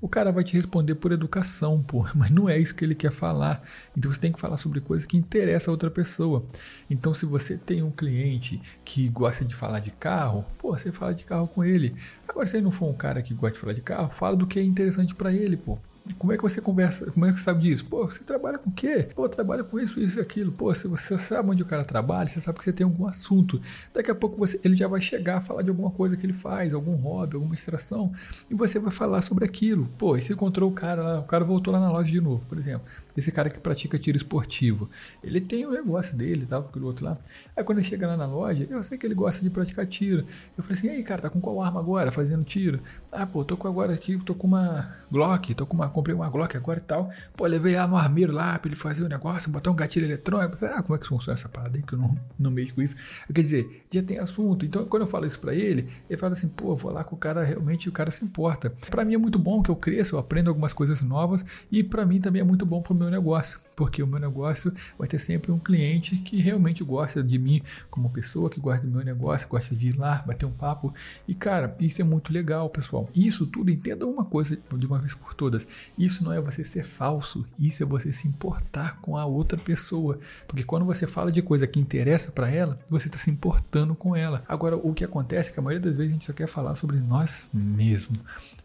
O 0.00 0.08
cara 0.08 0.32
vai 0.32 0.42
te 0.42 0.54
responder 0.54 0.94
por 0.94 1.12
educação, 1.12 1.82
pô, 1.82 2.06
mas 2.16 2.30
não 2.30 2.48
é 2.48 2.58
isso 2.58 2.74
que 2.74 2.84
ele 2.84 2.94
quer 2.94 3.12
falar. 3.12 3.62
Então 3.96 4.10
você 4.10 4.18
tem 4.20 4.32
que 4.32 4.40
falar 4.40 4.56
sobre 4.56 4.80
coisas 4.80 5.06
que 5.06 5.16
interessam 5.16 5.72
a 5.72 5.74
outra 5.74 5.90
pessoa. 5.90 6.44
Então 6.88 7.12
se 7.12 7.26
você 7.26 7.56
tem 7.58 7.82
um 7.82 7.90
cliente 7.90 8.60
que 8.84 9.08
gosta 9.08 9.44
de 9.44 9.54
falar 9.54 9.80
de 9.80 9.90
carro, 9.90 10.44
pô, 10.58 10.76
você 10.76 10.90
fala 10.90 11.14
de 11.14 11.24
carro 11.24 11.48
com 11.48 11.62
ele. 11.62 11.94
Agora 12.26 12.46
se 12.46 12.56
ele 12.56 12.64
não 12.64 12.70
for 12.70 12.88
um 12.88 12.94
cara 12.94 13.20
que 13.20 13.34
gosta 13.34 13.54
de 13.54 13.60
falar 13.60 13.72
de 13.74 13.82
carro, 13.82 14.10
fala 14.10 14.36
do 14.36 14.46
que 14.46 14.58
é 14.58 14.62
interessante 14.62 15.14
para 15.14 15.32
ele, 15.32 15.56
pô. 15.56 15.78
Como 16.14 16.32
é 16.32 16.36
que 16.36 16.42
você 16.42 16.60
conversa? 16.60 17.10
Como 17.10 17.26
é 17.26 17.32
que 17.32 17.38
você 17.38 17.44
sabe 17.44 17.62
disso? 17.62 17.84
Pô, 17.84 18.06
você 18.06 18.22
trabalha 18.24 18.58
com 18.58 18.70
o 18.70 18.72
quê? 18.72 19.08
Pô, 19.14 19.28
trabalha 19.28 19.64
com 19.64 19.78
isso, 19.78 20.00
isso 20.00 20.18
e 20.18 20.20
aquilo. 20.22 20.52
Pô, 20.52 20.74
se 20.74 20.86
você 20.86 21.16
sabe 21.18 21.50
onde 21.50 21.62
o 21.62 21.66
cara 21.66 21.84
trabalha, 21.84 22.28
você 22.28 22.40
sabe 22.40 22.58
que 22.58 22.64
você 22.64 22.72
tem 22.72 22.84
algum 22.84 23.06
assunto. 23.06 23.60
Daqui 23.92 24.10
a 24.10 24.14
pouco 24.14 24.36
você, 24.36 24.60
ele 24.64 24.76
já 24.76 24.88
vai 24.88 25.00
chegar 25.00 25.38
a 25.38 25.40
falar 25.40 25.62
de 25.62 25.70
alguma 25.70 25.90
coisa 25.90 26.16
que 26.16 26.26
ele 26.26 26.32
faz, 26.32 26.74
algum 26.74 26.94
hobby, 26.94 27.36
alguma 27.36 27.54
extração, 27.54 28.12
e 28.50 28.54
você 28.54 28.78
vai 28.78 28.92
falar 28.92 29.22
sobre 29.22 29.44
aquilo. 29.44 29.88
Pô, 29.98 30.16
e 30.16 30.22
você 30.22 30.32
encontrou 30.32 30.70
o 30.70 30.74
cara 30.74 31.02
lá, 31.02 31.20
o 31.20 31.24
cara 31.24 31.44
voltou 31.44 31.72
lá 31.72 31.80
na 31.80 31.90
loja 31.90 32.10
de 32.10 32.20
novo, 32.20 32.44
por 32.46 32.58
exemplo 32.58 32.86
esse 33.16 33.30
cara 33.32 33.50
que 33.50 33.58
pratica 33.58 33.98
tiro 33.98 34.16
esportivo. 34.16 34.88
Ele 35.22 35.40
tem 35.40 35.66
o 35.66 35.70
negócio 35.70 36.16
dele, 36.16 36.46
tal, 36.46 36.60
aquele 36.60 36.84
outro 36.84 37.04
lá. 37.04 37.18
Aí 37.56 37.64
quando 37.64 37.78
ele 37.78 37.86
chega 37.86 38.06
lá 38.06 38.16
na 38.16 38.26
loja, 38.26 38.66
eu 38.68 38.82
sei 38.82 38.98
que 38.98 39.06
ele 39.06 39.14
gosta 39.14 39.42
de 39.42 39.50
praticar 39.50 39.86
tiro. 39.86 40.24
Eu 40.56 40.62
falei 40.62 40.78
assim, 40.78 40.88
aí 40.88 41.02
cara, 41.02 41.22
tá 41.22 41.30
com 41.30 41.40
qual 41.40 41.60
arma 41.62 41.80
agora, 41.80 42.10
fazendo 42.12 42.44
tiro? 42.44 42.80
Ah, 43.12 43.26
pô, 43.26 43.44
tô 43.44 43.56
com 43.56 43.68
agora, 43.68 43.96
tipo, 43.96 44.24
tô 44.24 44.34
com 44.34 44.46
uma 44.46 44.96
Glock, 45.10 45.54
tô 45.54 45.66
com 45.66 45.74
uma, 45.74 45.88
comprei 45.88 46.14
uma 46.14 46.28
Glock 46.28 46.56
agora 46.56 46.78
e 46.78 46.82
tal. 46.82 47.10
Pô, 47.36 47.46
levei 47.46 47.76
lá 47.76 47.86
no 47.86 47.96
armeiro 47.96 48.32
lá 48.32 48.58
pra 48.58 48.68
ele 48.68 48.76
fazer 48.76 49.02
o 49.02 49.08
negócio, 49.08 49.50
botar 49.50 49.70
um 49.70 49.74
gatilho 49.74 50.06
eletrônico. 50.06 50.64
Ah, 50.64 50.82
como 50.82 50.94
é 50.94 50.98
que 50.98 51.06
funciona 51.06 51.34
essa 51.34 51.48
parada 51.48 51.76
aí 51.76 51.82
que 51.82 51.94
eu 51.94 51.98
não, 51.98 52.16
não 52.38 52.50
mexo 52.50 52.74
com 52.74 52.82
isso? 52.82 52.96
Quer 53.32 53.42
dizer, 53.42 53.86
já 53.90 54.02
tem 54.02 54.18
assunto. 54.18 54.64
Então, 54.64 54.84
quando 54.86 55.02
eu 55.02 55.06
falo 55.06 55.26
isso 55.26 55.38
pra 55.40 55.54
ele, 55.54 55.88
ele 56.08 56.18
fala 56.18 56.32
assim, 56.32 56.48
pô, 56.48 56.76
vou 56.76 56.92
lá 56.92 57.02
com 57.02 57.16
o 57.16 57.18
cara, 57.18 57.42
realmente 57.42 57.88
o 57.88 57.92
cara 57.92 58.10
se 58.10 58.24
importa. 58.24 58.70
Pra 58.90 59.04
mim 59.04 59.14
é 59.14 59.18
muito 59.18 59.38
bom 59.38 59.62
que 59.62 59.70
eu 59.70 59.76
cresça, 59.76 60.14
eu 60.14 60.18
aprendo 60.18 60.48
algumas 60.48 60.72
coisas 60.72 61.02
novas 61.02 61.44
e 61.70 61.82
pra 61.82 62.06
mim 62.06 62.20
também 62.20 62.40
é 62.40 62.44
muito 62.44 62.64
bom 62.64 62.80
pro 62.80 62.94
meu 63.00 63.10
negócio, 63.10 63.58
porque 63.74 64.02
o 64.02 64.06
meu 64.06 64.20
negócio 64.20 64.72
vai 64.98 65.08
ter 65.08 65.18
sempre 65.18 65.50
um 65.50 65.58
cliente 65.58 66.16
que 66.16 66.40
realmente 66.40 66.84
gosta 66.84 67.22
de 67.22 67.38
mim 67.38 67.62
como 67.90 68.10
pessoa, 68.10 68.50
que 68.50 68.60
gosta 68.60 68.86
do 68.86 68.92
meu 68.92 69.04
negócio, 69.04 69.48
gosta 69.48 69.74
de 69.74 69.88
ir 69.88 69.98
lá, 69.98 70.22
bater 70.26 70.44
um 70.44 70.52
papo. 70.52 70.92
E 71.26 71.34
cara, 71.34 71.74
isso 71.80 72.00
é 72.00 72.04
muito 72.04 72.32
legal, 72.32 72.68
pessoal. 72.68 73.08
Isso 73.14 73.46
tudo, 73.46 73.70
entenda 73.70 74.06
uma 74.06 74.24
coisa 74.24 74.58
de 74.76 74.86
uma 74.86 74.98
vez 74.98 75.14
por 75.14 75.34
todas: 75.34 75.66
isso 75.96 76.22
não 76.22 76.32
é 76.32 76.40
você 76.40 76.62
ser 76.62 76.84
falso, 76.84 77.44
isso 77.58 77.82
é 77.82 77.86
você 77.86 78.12
se 78.12 78.28
importar 78.28 79.00
com 79.00 79.16
a 79.16 79.24
outra 79.24 79.58
pessoa. 79.58 80.18
Porque 80.46 80.62
quando 80.62 80.84
você 80.84 81.06
fala 81.06 81.32
de 81.32 81.40
coisa 81.40 81.66
que 81.66 81.80
interessa 81.80 82.30
para 82.30 82.50
ela, 82.50 82.78
você 82.88 83.06
está 83.06 83.18
se 83.18 83.30
importando 83.30 83.94
com 83.94 84.14
ela. 84.14 84.42
Agora, 84.46 84.76
o 84.76 84.92
que 84.92 85.04
acontece 85.04 85.50
é 85.50 85.52
que 85.52 85.58
a 85.58 85.62
maioria 85.62 85.88
das 85.88 85.96
vezes 85.96 86.10
a 86.10 86.12
gente 86.12 86.24
só 86.26 86.32
quer 86.32 86.46
falar 86.46 86.76
sobre 86.76 86.98
nós 86.98 87.48
mesmos. 87.52 88.20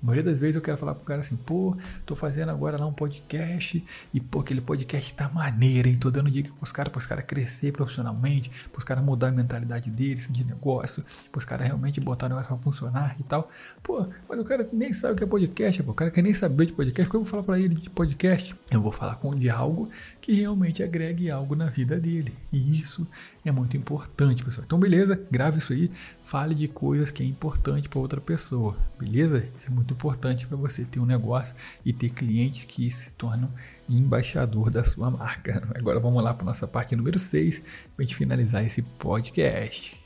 A 0.06 0.08
maioria 0.08 0.32
das 0.32 0.40
vezes 0.40 0.56
eu 0.56 0.62
quero 0.62 0.78
falar 0.78 0.94
pro 0.94 1.04
cara 1.04 1.22
assim, 1.22 1.36
pô, 1.36 1.76
tô 2.06 2.16
fazendo 2.16 2.50
agora 2.50 2.78
lá 2.78 2.86
um 2.86 2.94
podcast 2.94 3.84
e 4.14 4.22
pô, 4.22 4.42
aquele 4.42 4.62
podcast 4.62 5.12
tá 5.16 5.28
maneiro, 5.28 5.88
hein? 5.88 5.98
Tô 5.98 6.12
dando 6.12 6.30
dica 6.30 6.54
pros 6.60 6.72
caras, 6.72 6.92
pros 6.92 7.08
caras 7.08 7.26
crescer 7.26 7.72
profissionalmente, 7.72 8.52
pros 8.72 8.84
caras 8.84 9.04
mudar 9.04 9.30
a 9.30 9.32
mentalidade 9.32 9.90
deles 9.90 10.28
de 10.30 10.44
negócio, 10.44 11.04
pros 11.32 11.44
caras 11.44 11.66
realmente 11.66 12.00
botar 12.00 12.28
o 12.28 12.30
negócio 12.30 12.50
pra 12.50 12.58
funcionar 12.58 13.16
e 13.20 13.24
tal. 13.24 13.50
Pô, 13.82 14.08
mas 14.30 14.40
o 14.40 14.44
cara 14.44 14.70
nem 14.72 14.94
sabe 14.94 15.14
o 15.14 15.18
que 15.18 15.24
é 15.24 15.28
podcast, 15.28 15.82
pô. 15.82 15.90
o 15.90 15.96
cara 15.96 16.12
quer 16.12 16.22
nem 16.22 16.36
saber 16.36 16.68
de 16.68 16.74
podcast, 16.74 17.08
porque 17.08 17.18
eu 17.18 17.22
vou 17.22 17.30
falar 17.32 17.42
para 17.42 17.60
ele 17.60 17.74
de 17.74 17.90
podcast? 17.90 18.56
Eu 18.70 18.84
vou 18.84 18.92
falar 18.92 19.16
com 19.16 19.34
de 19.34 19.50
algo 19.50 19.90
que 20.22 20.34
realmente 20.34 20.84
agregue 20.84 21.32
algo 21.32 21.56
na 21.56 21.66
vida 21.72 22.00
dele. 22.00 22.32
E 22.54 22.80
isso 22.80 23.08
é 23.50 23.52
muito 23.52 23.78
importante, 23.78 24.44
pessoal. 24.44 24.66
Então, 24.66 24.80
beleza, 24.80 25.22
grave 25.30 25.60
isso 25.60 25.74
aí, 25.74 25.92
fale 26.24 26.56
de 26.56 26.68
coisas 26.68 27.12
que 27.12 27.22
é 27.22 27.26
importante 27.26 27.88
para 27.88 28.00
outra 28.00 28.20
pessoa, 28.20 28.76
beleza? 29.00 29.48
Isso 29.56 29.68
é 29.68 29.70
muito 29.70 29.94
importante 29.94 30.48
para 30.48 30.58
você 30.58 30.84
ter 30.84 31.00
um 31.00 31.06
negócio 31.06 31.56
e 31.86 31.94
ter 31.94 32.10
clientes 32.10 32.66
que 32.66 32.90
se 32.92 33.14
tornam 33.14 33.50
embaixador 33.88 34.70
da 34.70 34.84
sua 34.84 35.12
marca. 35.12 35.68
Agora 35.78 36.00
vamos 36.00 36.24
lá 36.24 36.34
para 36.34 36.46
nossa 36.46 36.68
parte 36.68 36.96
número 36.96 37.20
6, 37.20 37.60
para 37.60 37.68
a 38.00 38.02
gente 38.02 38.16
finalizar 38.16 38.66
esse 38.66 38.82
podcast. 38.82 40.04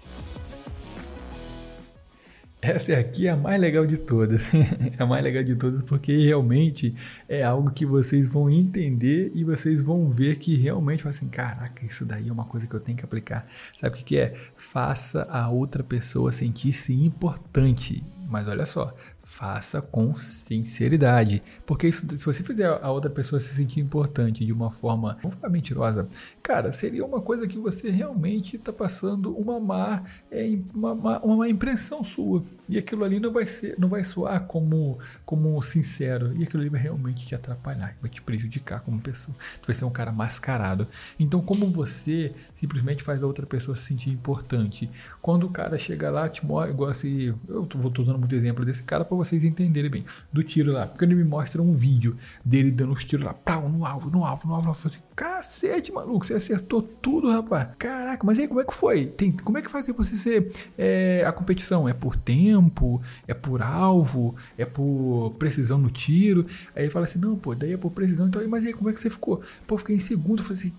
Essa 2.61 2.93
aqui 2.93 3.25
é 3.25 3.31
a 3.31 3.37
mais 3.37 3.59
legal 3.59 3.85
de 3.85 3.97
todas. 3.97 4.51
é 4.53 5.01
a 5.01 5.05
mais 5.05 5.23
legal 5.23 5.43
de 5.43 5.55
todas 5.55 5.81
porque 5.81 6.25
realmente 6.25 6.93
é 7.27 7.41
algo 7.41 7.71
que 7.71 7.85
vocês 7.85 8.27
vão 8.27 8.49
entender 8.49 9.31
e 9.33 9.45
vocês 9.45 9.81
vão 9.81 10.09
ver 10.09 10.37
que 10.37 10.55
realmente 10.55 11.07
assim, 11.07 11.29
caraca, 11.29 11.85
isso 11.85 12.03
daí 12.03 12.27
é 12.27 12.31
uma 12.31 12.43
coisa 12.43 12.67
que 12.67 12.73
eu 12.73 12.79
tenho 12.79 12.97
que 12.97 13.05
aplicar. 13.05 13.47
Sabe 13.77 13.95
o 13.95 13.97
que, 13.97 14.03
que 14.03 14.17
é? 14.17 14.35
Faça 14.57 15.23
a 15.29 15.49
outra 15.49 15.83
pessoa 15.83 16.33
sentir-se 16.33 16.93
importante. 16.93 18.03
Mas 18.27 18.47
olha 18.47 18.65
só, 18.65 18.93
faça 19.29 19.79
com 19.79 20.15
sinceridade. 20.15 21.41
Porque 21.65 21.87
isso, 21.87 22.05
se 22.17 22.25
você 22.25 22.43
fizer 22.43 22.65
a 22.65 22.91
outra 22.91 23.11
pessoa 23.11 23.39
se 23.39 23.53
sentir 23.53 23.79
importante 23.79 24.43
de 24.43 24.51
uma 24.51 24.71
forma, 24.71 25.17
vamos 25.21 25.37
falar 25.37 25.53
mentirosa, 25.53 26.09
cara, 26.41 26.71
seria 26.71 27.05
uma 27.05 27.21
coisa 27.21 27.47
que 27.47 27.57
você 27.57 27.91
realmente 27.91 28.55
está 28.55 28.73
passando 28.73 29.31
uma 29.37 29.59
má, 29.59 30.03
é, 30.31 30.57
uma, 30.73 30.93
uma, 30.93 31.19
uma, 31.19 31.37
má 31.37 31.47
impressão 31.47 32.03
sua. 32.03 32.41
E 32.67 32.77
aquilo 32.77 33.03
ali 33.03 33.19
não 33.19 33.31
vai 33.31 33.45
ser, 33.45 33.75
não 33.77 33.87
vai 33.87 34.03
soar 34.03 34.45
como, 34.45 34.97
como 35.25 35.61
sincero. 35.61 36.33
E 36.35 36.43
aquilo 36.43 36.61
ali 36.61 36.69
vai 36.69 36.81
realmente 36.81 37.25
te 37.25 37.35
atrapalhar, 37.35 37.95
vai 38.01 38.09
te 38.09 38.23
prejudicar 38.23 38.81
como 38.81 38.99
pessoa. 38.99 39.37
Tu 39.61 39.67
vai 39.67 39.75
ser 39.75 39.85
um 39.85 39.91
cara 39.91 40.11
mascarado. 40.11 40.87
Então, 41.19 41.39
como 41.39 41.67
você 41.67 42.33
simplesmente 42.55 43.03
faz 43.03 43.21
a 43.21 43.27
outra 43.27 43.45
pessoa 43.45 43.75
se 43.75 43.83
sentir 43.83 44.09
importante? 44.09 44.89
Quando 45.21 45.45
o 45.45 45.49
cara 45.51 45.77
chega 45.77 46.09
lá, 46.09 46.27
te 46.27 46.43
mostra, 46.43 46.71
igual 46.73 46.89
assim, 46.89 47.35
eu 47.47 47.67
vou 47.75 47.93
usando 47.99 48.17
muito 48.17 48.35
exemplo 48.35 48.65
desse 48.65 48.81
cara 48.83 49.05
para 49.05 49.18
vocês 49.19 49.43
entenderem 49.43 49.89
bem. 49.89 50.05
Do 50.31 50.43
tiro 50.43 50.71
lá. 50.71 50.87
Porque 50.87 51.05
ele 51.05 51.15
me 51.15 51.23
mostra 51.23 51.61
um 51.61 51.73
vídeo 51.73 52.15
dele 52.43 52.71
dando 52.71 52.93
os 52.93 53.03
tiros 53.03 53.25
lá. 53.25 53.33
Pau, 53.33 53.69
no 53.69 53.85
alvo, 53.85 54.09
no 54.09 54.23
alvo, 54.23 54.47
no 54.47 54.55
alvo. 54.55 54.69
Eu 54.69 54.73
falei 54.73 54.97
assim, 54.97 55.05
cacete, 55.15 55.91
maluco. 55.91 56.25
Você 56.25 56.33
acertou 56.33 56.81
tudo, 56.81 57.29
rapaz. 57.29 57.69
Caraca, 57.77 58.25
mas 58.25 58.39
aí 58.39 58.47
como 58.47 58.61
é 58.61 58.63
que 58.63 58.73
foi? 58.73 59.05
Tem, 59.05 59.31
como 59.31 59.57
é 59.57 59.61
que 59.61 59.69
faz 59.69 59.87
você 59.87 60.15
ser 60.15 60.51
é, 60.77 61.23
a 61.25 61.31
competição? 61.31 61.87
É 61.87 61.93
por 61.93 62.15
tempo? 62.15 63.01
É 63.27 63.33
por 63.33 63.61
alvo? 63.61 64.35
É 64.57 64.65
por 64.65 65.35
precisão 65.37 65.77
no 65.77 65.89
tiro? 65.89 66.45
Aí 66.75 66.83
ele 66.83 66.91
fala 66.91 67.05
assim, 67.05 67.19
não, 67.19 67.37
pô, 67.37 67.53
daí 67.55 67.73
é 67.73 67.77
por 67.77 67.91
precisão. 67.91 68.27
Então, 68.27 68.47
mas 68.47 68.65
aí 68.65 68.73
como 68.73 68.89
é 68.89 68.93
que 68.93 68.99
você 68.99 69.09
ficou? 69.09 69.41
Pô, 69.67 69.77
fiquei 69.77 69.95
em 69.95 69.99
segundo. 69.99 70.39
Eu 70.39 70.43
falei 70.43 70.61
assim, 70.61 70.73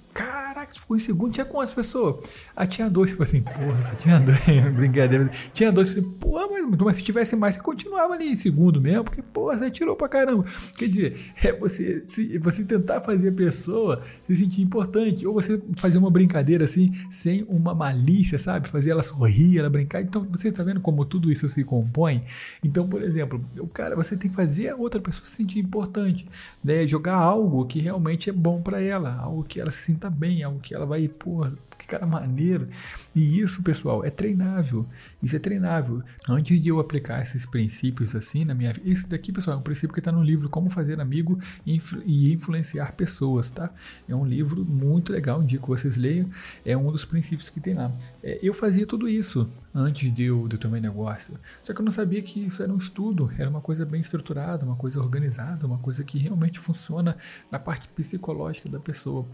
tu 0.72 0.80
ficou 0.80 0.96
em 0.96 1.00
segundo. 1.00 1.32
Tinha 1.32 1.44
quantas 1.44 1.74
pessoas? 1.74 2.30
Ah, 2.54 2.66
tinha 2.66 2.88
dois. 2.88 3.10
Tipo 3.10 3.22
assim, 3.22 3.42
porra, 3.42 3.82
só 3.84 3.94
tinha 3.94 4.18
dois. 4.20 4.74
Brincadeira. 4.74 5.30
Tinha 5.52 5.72
dois. 5.72 5.90
Assim, 5.90 6.02
porra, 6.02 6.46
mas, 6.48 6.64
mas 6.78 6.96
se 6.96 7.02
tivesse 7.02 7.36
mais, 7.36 7.54
você 7.54 7.60
continuava 7.60 8.14
ali 8.14 8.32
em 8.32 8.36
segundo 8.36 8.80
mesmo, 8.80 9.04
porque, 9.04 9.22
pô, 9.22 9.52
você 9.52 9.70
tirou 9.70 9.96
pra 9.96 10.08
caramba. 10.08 10.44
Quer 10.76 10.88
dizer, 10.88 11.32
é 11.42 11.52
você, 11.52 12.04
se, 12.06 12.38
você 12.38 12.64
tentar 12.64 13.00
fazer 13.00 13.30
a 13.30 13.32
pessoa 13.32 14.00
se 14.26 14.36
sentir 14.36 14.62
importante, 14.62 15.26
ou 15.26 15.34
você 15.34 15.60
fazer 15.76 15.98
uma 15.98 16.10
brincadeira 16.10 16.64
assim, 16.64 16.92
sem 17.10 17.44
uma 17.48 17.74
malícia, 17.74 18.38
sabe? 18.38 18.68
Fazer 18.68 18.90
ela 18.90 19.02
sorrir, 19.02 19.58
ela 19.58 19.70
brincar. 19.70 20.02
Então, 20.02 20.26
você 20.30 20.52
tá 20.52 20.62
vendo 20.62 20.80
como 20.80 21.04
tudo 21.04 21.30
isso 21.30 21.48
se 21.48 21.64
compõe? 21.64 22.24
Então, 22.62 22.88
por 22.88 23.02
exemplo, 23.02 23.44
o 23.58 23.66
cara, 23.66 23.96
você 23.96 24.16
tem 24.16 24.30
que 24.30 24.36
fazer 24.36 24.68
a 24.68 24.76
outra 24.76 25.00
pessoa 25.00 25.26
se 25.26 25.32
sentir 25.32 25.58
importante, 25.58 26.26
né? 26.62 26.86
Jogar 26.86 27.16
algo 27.16 27.64
que 27.66 27.80
realmente 27.80 28.30
é 28.30 28.32
bom 28.32 28.60
para 28.60 28.80
ela, 28.80 29.16
algo 29.16 29.44
que 29.44 29.60
ela 29.60 29.70
se 29.70 29.84
sinta 29.84 30.10
bem, 30.10 30.42
algo 30.42 30.59
que 30.60 30.74
ela 30.74 30.86
vai, 30.86 31.08
pô, 31.08 31.46
que 31.80 31.86
cara 31.86 32.06
maneiro. 32.06 32.68
E 33.14 33.40
isso, 33.40 33.62
pessoal, 33.62 34.04
é 34.04 34.10
treinável. 34.10 34.86
Isso 35.22 35.34
é 35.34 35.38
treinável. 35.38 36.02
Antes 36.28 36.60
de 36.60 36.68
eu 36.68 36.78
aplicar 36.78 37.22
esses 37.22 37.46
princípios 37.46 38.14
assim 38.14 38.44
na 38.44 38.54
minha 38.54 38.72
vida, 38.72 38.88
isso 38.88 39.08
daqui, 39.08 39.32
pessoal, 39.32 39.56
é 39.56 39.60
um 39.60 39.62
princípio 39.62 39.94
que 39.94 40.00
está 40.00 40.12
no 40.12 40.22
livro 40.22 40.48
Como 40.48 40.68
Fazer 40.68 41.00
Amigo 41.00 41.38
e 41.66 42.32
Influenciar 42.32 42.92
Pessoas, 42.92 43.50
tá? 43.50 43.70
É 44.08 44.14
um 44.14 44.24
livro 44.24 44.64
muito 44.64 45.12
legal, 45.12 45.42
indico 45.42 45.62
que 45.74 45.80
vocês 45.80 45.96
leiam. 45.96 46.28
É 46.64 46.76
um 46.76 46.92
dos 46.92 47.04
princípios 47.04 47.48
que 47.48 47.60
tem 47.60 47.74
lá. 47.74 47.90
É, 48.22 48.38
eu 48.42 48.52
fazia 48.52 48.86
tudo 48.86 49.08
isso 49.08 49.48
antes 49.74 50.12
de 50.12 50.24
eu, 50.24 50.46
de 50.46 50.68
meu 50.68 50.80
negócio. 50.80 51.38
Só 51.62 51.72
que 51.72 51.80
eu 51.80 51.84
não 51.84 51.92
sabia 51.92 52.20
que 52.20 52.40
isso 52.44 52.62
era 52.62 52.72
um 52.72 52.76
estudo, 52.76 53.30
era 53.38 53.48
uma 53.48 53.60
coisa 53.60 53.86
bem 53.86 54.00
estruturada, 54.00 54.64
uma 54.64 54.76
coisa 54.76 55.00
organizada, 55.00 55.66
uma 55.66 55.78
coisa 55.78 56.04
que 56.04 56.18
realmente 56.18 56.58
funciona 56.58 57.16
na 57.50 57.58
parte 57.58 57.88
psicológica 57.88 58.68
da 58.68 58.78
pessoa. 58.78 59.26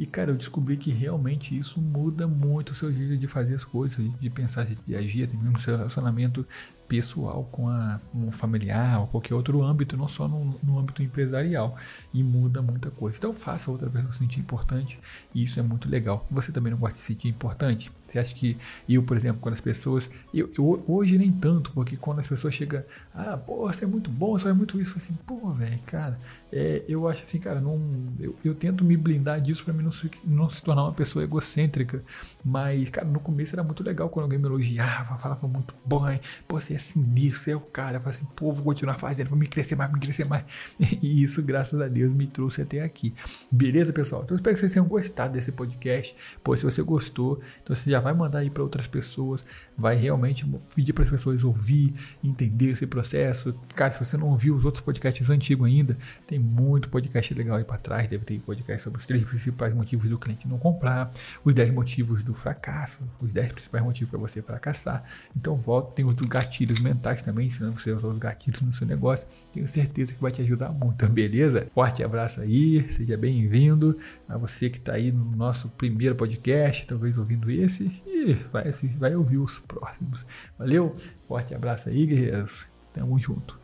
E, 0.00 0.06
cara, 0.06 0.30
eu 0.30 0.36
descobri 0.36 0.78
que 0.78 0.90
realmente 0.90 1.56
isso 1.56 1.78
muda 1.90 2.26
muito 2.26 2.70
o 2.70 2.74
seu 2.74 2.92
jeito 2.92 3.16
de 3.16 3.26
fazer 3.26 3.54
as 3.54 3.64
coisas, 3.64 3.98
de 4.20 4.30
pensar, 4.30 4.64
de 4.64 4.96
agir, 4.96 5.24
até 5.24 5.36
mesmo 5.36 5.58
seu 5.58 5.76
relacionamento 5.76 6.46
pessoal 6.90 7.48
com 7.52 7.68
a, 7.68 8.00
um 8.12 8.32
familiar 8.32 9.00
ou 9.00 9.06
qualquer 9.06 9.32
outro 9.32 9.62
âmbito, 9.62 9.96
não 9.96 10.08
só 10.08 10.26
no, 10.26 10.58
no, 10.60 10.76
âmbito 10.76 11.04
empresarial. 11.04 11.76
E 12.12 12.20
muda 12.20 12.60
muita 12.60 12.90
coisa. 12.90 13.16
Então 13.16 13.32
faça 13.32 13.70
outra 13.70 13.88
pessoa 13.88 14.12
se 14.12 14.18
sentir 14.18 14.40
importante 14.40 14.98
e 15.32 15.44
isso 15.44 15.60
é 15.60 15.62
muito 15.62 15.88
legal. 15.88 16.26
Você 16.28 16.50
também 16.50 16.72
não 16.72 16.78
gosta 16.80 16.94
de 16.94 16.98
se 16.98 17.06
sentir 17.06 17.28
importante? 17.28 17.92
Você 18.10 18.18
acha 18.18 18.34
que 18.34 18.56
eu, 18.88 19.04
por 19.04 19.16
exemplo, 19.16 19.40
quando 19.40 19.54
as 19.54 19.60
pessoas. 19.60 20.10
Eu, 20.34 20.50
eu 20.58 20.84
hoje 20.88 21.16
nem 21.16 21.30
tanto, 21.30 21.70
porque 21.70 21.96
quando 21.96 22.18
as 22.18 22.26
pessoas 22.26 22.52
chegam, 22.52 22.82
ah, 23.14 23.36
pô, 23.36 23.68
você 23.68 23.84
é 23.84 23.86
muito 23.86 24.10
bom, 24.10 24.36
você 24.36 24.48
é 24.48 24.52
muito 24.52 24.80
isso, 24.80 24.94
assim, 24.96 25.14
pô, 25.24 25.52
velho, 25.52 25.78
cara, 25.86 26.18
é, 26.52 26.82
eu 26.88 27.06
acho 27.06 27.22
assim, 27.22 27.38
cara, 27.38 27.60
não, 27.60 27.80
eu, 28.18 28.34
eu 28.44 28.52
tento 28.52 28.84
me 28.84 28.96
blindar 28.96 29.40
disso 29.40 29.64
para 29.64 29.72
mim 29.72 29.84
não 29.84 29.92
se, 29.92 30.10
não 30.24 30.50
se 30.50 30.60
tornar 30.60 30.82
uma 30.82 30.92
pessoa 30.92 31.22
egocêntrica. 31.22 32.02
Mas, 32.44 32.90
cara, 32.90 33.06
no 33.06 33.20
começo 33.20 33.54
era 33.54 33.62
muito 33.62 33.84
legal 33.84 34.08
quando 34.08 34.24
alguém 34.24 34.40
me 34.40 34.46
elogiava, 34.46 35.16
falava 35.16 35.46
muito 35.46 35.72
bom, 35.84 36.00
pô, 36.48 36.60
você 36.60 36.74
é 36.74 36.78
sinistro, 36.80 37.40
você 37.40 37.50
é 37.52 37.56
o 37.56 37.60
cara, 37.60 37.96
eu 37.96 38.00
falava 38.00 38.10
assim, 38.10 38.26
pô, 38.36 38.52
vou 38.52 38.64
continuar 38.64 38.98
fazendo, 38.98 39.28
vou 39.28 39.38
me 39.38 39.46
crescer 39.46 39.76
mais, 39.76 39.92
me 39.92 40.00
crescer 40.00 40.24
mais. 40.24 40.44
E 41.02 41.22
isso, 41.22 41.42
graças 41.42 41.80
a 41.80 41.88
Deus, 41.88 42.12
me 42.12 42.26
trouxe 42.26 42.62
até 42.62 42.82
aqui. 42.82 43.14
Beleza, 43.50 43.92
pessoal? 43.92 44.22
Então, 44.24 44.34
espero 44.34 44.54
que 44.54 44.60
vocês 44.60 44.72
tenham 44.72 44.86
gostado 44.86 45.32
desse 45.32 45.52
podcast. 45.52 46.14
Pô, 46.42 46.56
se 46.56 46.64
você 46.64 46.82
gostou, 46.82 47.40
então 47.62 47.74
você 47.74 47.90
já 47.90 48.00
vai 48.00 48.12
mandar 48.12 48.40
aí 48.40 48.50
para 48.50 48.62
outras 48.62 48.86
pessoas, 48.86 49.44
vai 49.76 49.96
realmente 49.96 50.44
pedir 50.74 50.92
para 50.92 51.04
as 51.04 51.10
pessoas 51.10 51.42
ouvir, 51.44 51.94
entender 52.22 52.70
esse 52.70 52.86
processo. 52.86 53.54
Cara, 53.74 53.92
se 53.92 53.98
você 53.98 54.16
não 54.16 54.28
ouviu 54.28 54.54
os 54.54 54.64
outros 54.64 54.82
podcasts 54.82 55.30
antigos 55.30 55.66
ainda, 55.66 55.96
tem 56.26 56.38
muito 56.38 56.90
podcast 56.90 57.32
legal 57.34 57.56
aí 57.56 57.64
para 57.64 57.78
trás. 57.78 58.08
Deve 58.08 58.24
ter 58.24 58.38
podcast 58.40 58.82
sobre 58.82 59.00
os 59.00 59.06
três 59.06 59.24
principais 59.24 59.72
motivos 59.72 60.10
do 60.10 60.18
cliente 60.18 60.48
não 60.48 60.58
comprar, 60.58 61.10
os 61.44 61.54
10 61.54 61.72
motivos 61.72 62.22
do 62.22 62.34
fracasso, 62.34 63.08
os 63.20 63.32
10 63.32 63.52
principais 63.52 63.82
motivos 63.82 64.10
para 64.10 64.18
você 64.18 64.42
fracassar. 64.42 65.04
Então, 65.36 65.56
volta, 65.56 65.92
tem 65.92 66.04
outros 66.04 66.28
gatilhos 66.70 66.80
mentais 66.80 67.22
também, 67.22 67.46
ensinando 67.46 67.78
você 67.78 67.90
a 67.90 67.96
usar 67.96 68.08
os 68.08 68.18
gatilhos 68.18 68.60
no 68.62 68.72
seu 68.72 68.86
negócio. 68.86 69.26
Tenho 69.52 69.66
certeza 69.66 70.14
que 70.14 70.20
vai 70.20 70.30
te 70.30 70.40
ajudar 70.42 70.70
muito, 70.70 71.06
beleza? 71.08 71.66
Forte 71.72 72.02
abraço 72.02 72.40
aí, 72.40 72.88
seja 72.90 73.16
bem-vindo 73.16 73.98
a 74.28 74.36
você 74.36 74.70
que 74.70 74.78
está 74.78 74.94
aí 74.94 75.10
no 75.10 75.24
nosso 75.36 75.68
primeiro 75.70 76.14
podcast, 76.14 76.86
talvez 76.86 77.18
ouvindo 77.18 77.50
esse, 77.50 77.84
e 78.06 78.34
vai, 78.52 78.70
vai 78.98 79.14
ouvir 79.14 79.38
os 79.38 79.58
próximos. 79.58 80.24
Valeu, 80.58 80.94
forte 81.26 81.54
abraço 81.54 81.88
aí, 81.88 82.06
guerreiros. 82.06 82.66
Tamo 82.92 83.18
junto. 83.18 83.58